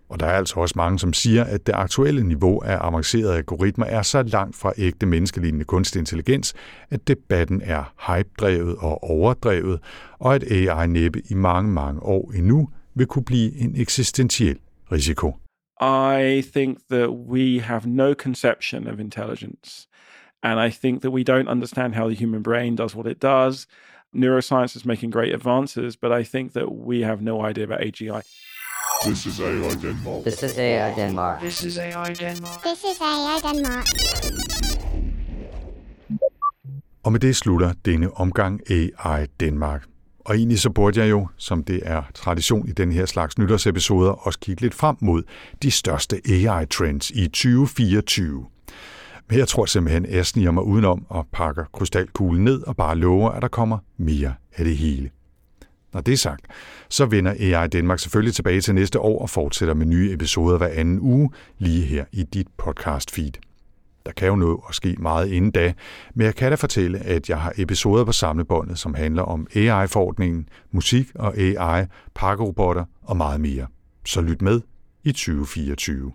Og 0.08 0.20
der 0.20 0.26
er 0.26 0.32
altså 0.32 0.60
også 0.60 0.74
mange, 0.76 0.98
som 0.98 1.12
siger, 1.12 1.44
at 1.44 1.66
det 1.66 1.72
aktuelle 1.72 2.24
niveau 2.24 2.62
af 2.64 2.78
avancerede 2.80 3.36
algoritmer 3.36 3.86
er 3.86 4.02
så 4.02 4.22
langt 4.22 4.56
fra 4.56 4.72
ægte 4.78 5.06
menneskelignende 5.06 5.64
kunstig 5.64 5.98
intelligens, 5.98 6.54
at 6.90 7.08
debatten 7.08 7.62
er 7.64 7.94
hype-drevet 8.06 8.76
og 8.76 9.10
overdrevet, 9.10 9.80
og 10.18 10.34
at 10.34 10.52
AI 10.52 10.86
næppe 10.86 11.22
i 11.30 11.34
mange, 11.34 11.70
mange 11.70 12.02
år 12.02 12.32
endnu 12.34 12.68
vil 12.94 13.06
kunne 13.06 13.24
blive 13.24 13.54
en 13.56 13.74
eksistentiel 13.76 14.58
risiko. 14.92 15.36
I 15.80 16.42
think 16.42 16.78
that 16.90 17.10
we 17.10 17.60
have 17.60 17.82
no 17.86 18.14
conception 18.14 18.86
of 18.88 18.98
intelligence. 18.98 19.88
And 20.42 20.60
I 20.60 20.70
think 20.70 21.02
that 21.02 21.12
we 21.12 21.22
don't 21.22 21.48
understand 21.48 21.94
how 21.94 22.08
the 22.08 22.24
human 22.24 22.42
brain 22.42 22.76
does 22.76 22.96
what 22.96 23.06
it 23.06 23.22
does. 23.22 23.66
Neuroscience 24.12 24.76
is 24.76 24.84
making 24.84 25.12
great 25.12 25.34
advances, 25.34 25.96
but 25.96 26.10
I 26.20 26.24
think 26.24 26.52
that 26.52 26.72
we 26.72 27.04
have 27.04 27.20
no 27.20 27.44
idea 27.48 27.64
about 27.64 27.80
AGI. 27.80 28.22
This 29.06 29.26
is 29.26 29.40
AI 29.40 29.74
Denmark. 29.82 30.22
This 30.22 30.42
is 30.42 30.58
AI 30.58 30.94
Denmark. 30.94 31.40
This 31.40 31.64
is 31.64 31.78
AI 31.78 32.14
Denmark. 32.14 32.62
This 32.62 32.78
is 32.78 33.00
AI 33.00 33.52
Denmark. 33.52 33.86
Og 37.02 37.12
med 37.12 37.20
det 37.20 37.36
slutter 37.36 37.72
denne 37.84 38.16
omgang 38.16 38.60
AI 38.70 39.26
Danmark. 39.40 39.84
Og 40.24 40.36
egentlig 40.36 40.60
så 40.60 40.70
burde 40.70 41.00
jeg 41.00 41.10
jo, 41.10 41.28
som 41.36 41.64
det 41.64 41.80
er 41.84 42.02
tradition 42.14 42.68
i 42.68 42.72
den 42.72 42.92
her 42.92 43.06
slags 43.06 43.38
nytårsepisoder, 43.38 44.10
også 44.10 44.38
kigge 44.38 44.62
lidt 44.62 44.74
frem 44.74 44.96
mod 45.00 45.22
de 45.62 45.70
største 45.70 46.20
AI-trends 46.28 47.10
i 47.10 47.26
2024. 47.26 48.46
Men 49.28 49.38
jeg 49.38 49.48
tror 49.48 49.64
simpelthen, 49.64 50.06
at 50.06 50.14
jeg 50.16 50.26
sniger 50.26 50.50
mig 50.50 50.62
udenom 50.62 51.06
og 51.08 51.26
pakker 51.32 51.64
krystalkuglen 51.72 52.44
ned 52.44 52.62
og 52.62 52.76
bare 52.76 52.96
lover, 52.96 53.30
at 53.30 53.42
der 53.42 53.48
kommer 53.48 53.78
mere 53.96 54.34
af 54.56 54.64
det 54.64 54.76
hele. 54.76 55.10
Når 55.92 56.00
det 56.00 56.12
er 56.12 56.16
sagt, 56.16 56.46
så 56.88 57.06
vender 57.06 57.34
AI 57.38 57.68
Danmark 57.68 57.98
selvfølgelig 57.98 58.34
tilbage 58.34 58.60
til 58.60 58.74
næste 58.74 59.00
år 59.00 59.22
og 59.22 59.30
fortsætter 59.30 59.74
med 59.74 59.86
nye 59.86 60.12
episoder 60.12 60.58
hver 60.58 60.68
anden 60.68 61.00
uge, 61.00 61.30
lige 61.58 61.84
her 61.84 62.04
i 62.12 62.22
dit 62.22 62.48
podcast 62.56 63.10
feed. 63.10 63.32
Der 64.06 64.12
kan 64.12 64.28
jo 64.28 64.36
nå 64.36 64.64
at 64.68 64.74
ske 64.74 64.96
meget 64.98 65.28
inden 65.28 65.50
da, 65.50 65.72
men 66.14 66.24
jeg 66.24 66.34
kan 66.34 66.52
da 66.52 66.54
fortælle, 66.54 66.98
at 66.98 67.28
jeg 67.28 67.40
har 67.40 67.52
episoder 67.56 68.04
på 68.04 68.12
samlebåndet, 68.12 68.78
som 68.78 68.94
handler 68.94 69.22
om 69.22 69.46
AI-forordningen, 69.54 70.48
musik 70.72 71.10
og 71.14 71.38
AI, 71.38 71.86
pakkerobotter 72.14 72.84
og 73.02 73.16
meget 73.16 73.40
mere. 73.40 73.66
Så 74.04 74.20
lyt 74.20 74.42
med 74.42 74.60
i 75.04 75.12
2024. 75.12 76.12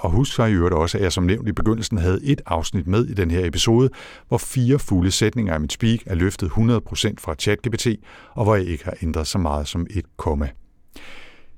Og 0.00 0.10
husk 0.10 0.34
så 0.34 0.44
i 0.44 0.52
øvrigt 0.52 0.74
også, 0.74 0.98
at 0.98 1.04
jeg 1.04 1.12
som 1.12 1.24
nævnt 1.24 1.48
i 1.48 1.52
begyndelsen 1.52 1.98
havde 1.98 2.20
et 2.22 2.40
afsnit 2.46 2.86
med 2.86 3.06
i 3.06 3.14
den 3.14 3.30
her 3.30 3.46
episode, 3.46 3.90
hvor 4.28 4.38
fire 4.38 4.78
fulde 4.78 5.10
sætninger 5.10 5.54
af 5.54 5.60
mit 5.60 5.72
speak 5.72 6.00
er 6.06 6.14
løftet 6.14 6.48
100% 6.48 6.54
fra 7.18 7.34
ChatGPT, 7.34 7.86
og 8.34 8.44
hvor 8.44 8.54
jeg 8.54 8.64
ikke 8.64 8.84
har 8.84 8.94
ændret 9.02 9.26
så 9.26 9.38
meget 9.38 9.68
som 9.68 9.86
et 9.90 10.04
komma. 10.16 10.48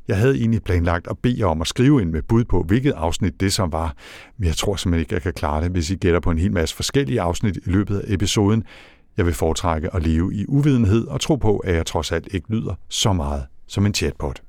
Jeg 0.09 0.17
havde 0.17 0.37
egentlig 0.37 0.63
planlagt 0.63 1.07
at 1.07 1.19
bede 1.19 1.41
jer 1.41 1.47
om 1.47 1.61
at 1.61 1.67
skrive 1.67 2.03
ind 2.03 2.11
med 2.11 2.23
bud 2.23 2.45
på, 2.45 2.63
hvilket 2.63 2.93
afsnit 2.93 3.41
det 3.41 3.53
som 3.53 3.73
var, 3.73 3.95
men 4.39 4.47
jeg 4.47 4.57
tror 4.57 4.77
simpelthen 4.77 5.01
ikke, 5.01 5.15
jeg 5.15 5.23
kan 5.23 5.33
klare 5.33 5.63
det, 5.65 5.71
hvis 5.71 5.91
I 5.91 5.95
gætter 5.95 6.21
på 6.21 6.31
en 6.31 6.39
hel 6.39 6.53
masse 6.53 6.77
forskellige 6.77 7.21
afsnit 7.21 7.57
i 7.57 7.71
løbet 7.71 7.99
af 7.99 8.15
episoden. 8.15 8.65
Jeg 9.17 9.27
vil 9.27 9.35
foretrække 9.35 9.95
at 9.95 10.07
leve 10.07 10.35
i 10.35 10.45
uvidenhed 10.49 11.07
og 11.07 11.21
tro 11.21 11.37
på, 11.37 11.59
at 11.59 11.75
jeg 11.75 11.87
trods 11.87 12.13
alt 12.13 12.29
ikke 12.31 12.51
lyder 12.51 12.75
så 12.89 13.13
meget 13.13 13.47
som 13.67 13.87
en 13.87 13.95
chatbot. 13.95 14.43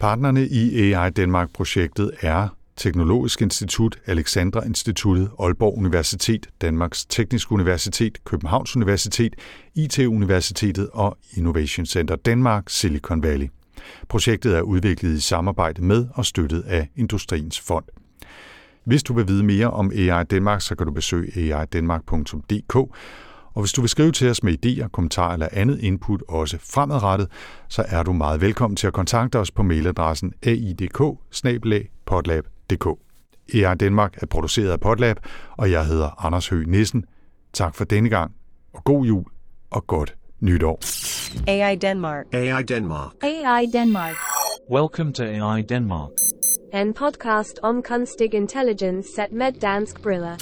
Partnerne 0.00 0.46
i 0.46 0.92
AI 0.92 1.10
Danmark-projektet 1.10 2.10
er 2.20 2.48
Teknologisk 2.78 3.42
Institut, 3.42 3.98
Alexandra 4.06 4.64
Instituttet, 4.64 5.30
Aalborg 5.40 5.78
Universitet, 5.78 6.46
Danmarks 6.60 7.06
Tekniske 7.06 7.52
Universitet, 7.52 8.24
Københavns 8.24 8.76
Universitet, 8.76 9.34
IT-Universitetet 9.74 10.88
og 10.92 11.18
Innovation 11.36 11.86
Center 11.86 12.16
Danmark, 12.16 12.64
Silicon 12.68 13.22
Valley. 13.22 13.46
Projektet 14.08 14.56
er 14.56 14.60
udviklet 14.62 15.16
i 15.16 15.20
samarbejde 15.20 15.84
med 15.84 16.06
og 16.14 16.26
støttet 16.26 16.62
af 16.62 16.88
Industriens 16.96 17.60
Fond. 17.60 17.84
Hvis 18.84 19.02
du 19.02 19.14
vil 19.14 19.28
vide 19.28 19.44
mere 19.44 19.70
om 19.70 19.92
AI 19.94 20.24
Danmark, 20.24 20.62
så 20.62 20.74
kan 20.74 20.86
du 20.86 20.92
besøge 20.92 21.54
aidanmark.dk, 21.54 22.76
og 23.54 23.62
hvis 23.62 23.72
du 23.72 23.80
vil 23.80 23.90
skrive 23.90 24.12
til 24.12 24.30
os 24.30 24.42
med 24.42 24.66
idéer, 24.66 24.88
kommentarer 24.88 25.32
eller 25.32 25.48
andet 25.52 25.80
input, 25.80 26.22
også 26.28 26.58
fremadrettet, 26.60 27.28
så 27.68 27.84
er 27.88 28.02
du 28.02 28.12
meget 28.12 28.40
velkommen 28.40 28.76
til 28.76 28.86
at 28.86 28.92
kontakte 28.92 29.38
os 29.38 29.50
på 29.50 29.62
mailadressen 29.62 30.32
aidk 30.42 31.00
AI 33.54 33.74
Danmark 33.74 34.22
er 34.22 34.26
produceret 34.26 34.70
af 34.70 34.80
Podlab, 34.80 35.16
og 35.56 35.70
jeg 35.70 35.86
hedder 35.86 36.24
Anders 36.24 36.48
Høgh 36.48 36.68
Nissen. 36.68 37.04
Tak 37.52 37.74
for 37.74 37.84
denne 37.84 38.08
gang, 38.08 38.32
og 38.74 38.84
god 38.84 39.04
jul 39.04 39.24
og 39.70 39.86
godt 39.86 40.16
nytår. 40.40 40.80
AI 41.46 41.76
Denmark. 41.76 42.24
AI 42.32 42.62
Denmark. 42.62 43.12
AI 43.22 43.66
Denmark. 43.72 44.14
Welcome 44.70 45.12
to 45.12 45.24
AI 45.24 45.62
Denmark. 45.62 46.10
En 46.74 46.94
podcast 46.94 47.58
om 47.62 47.82
kunstig 47.82 48.34
intelligens 48.34 49.06
set 49.16 49.32
med 49.32 49.52
dansk 49.52 50.02
briller. 50.02 50.36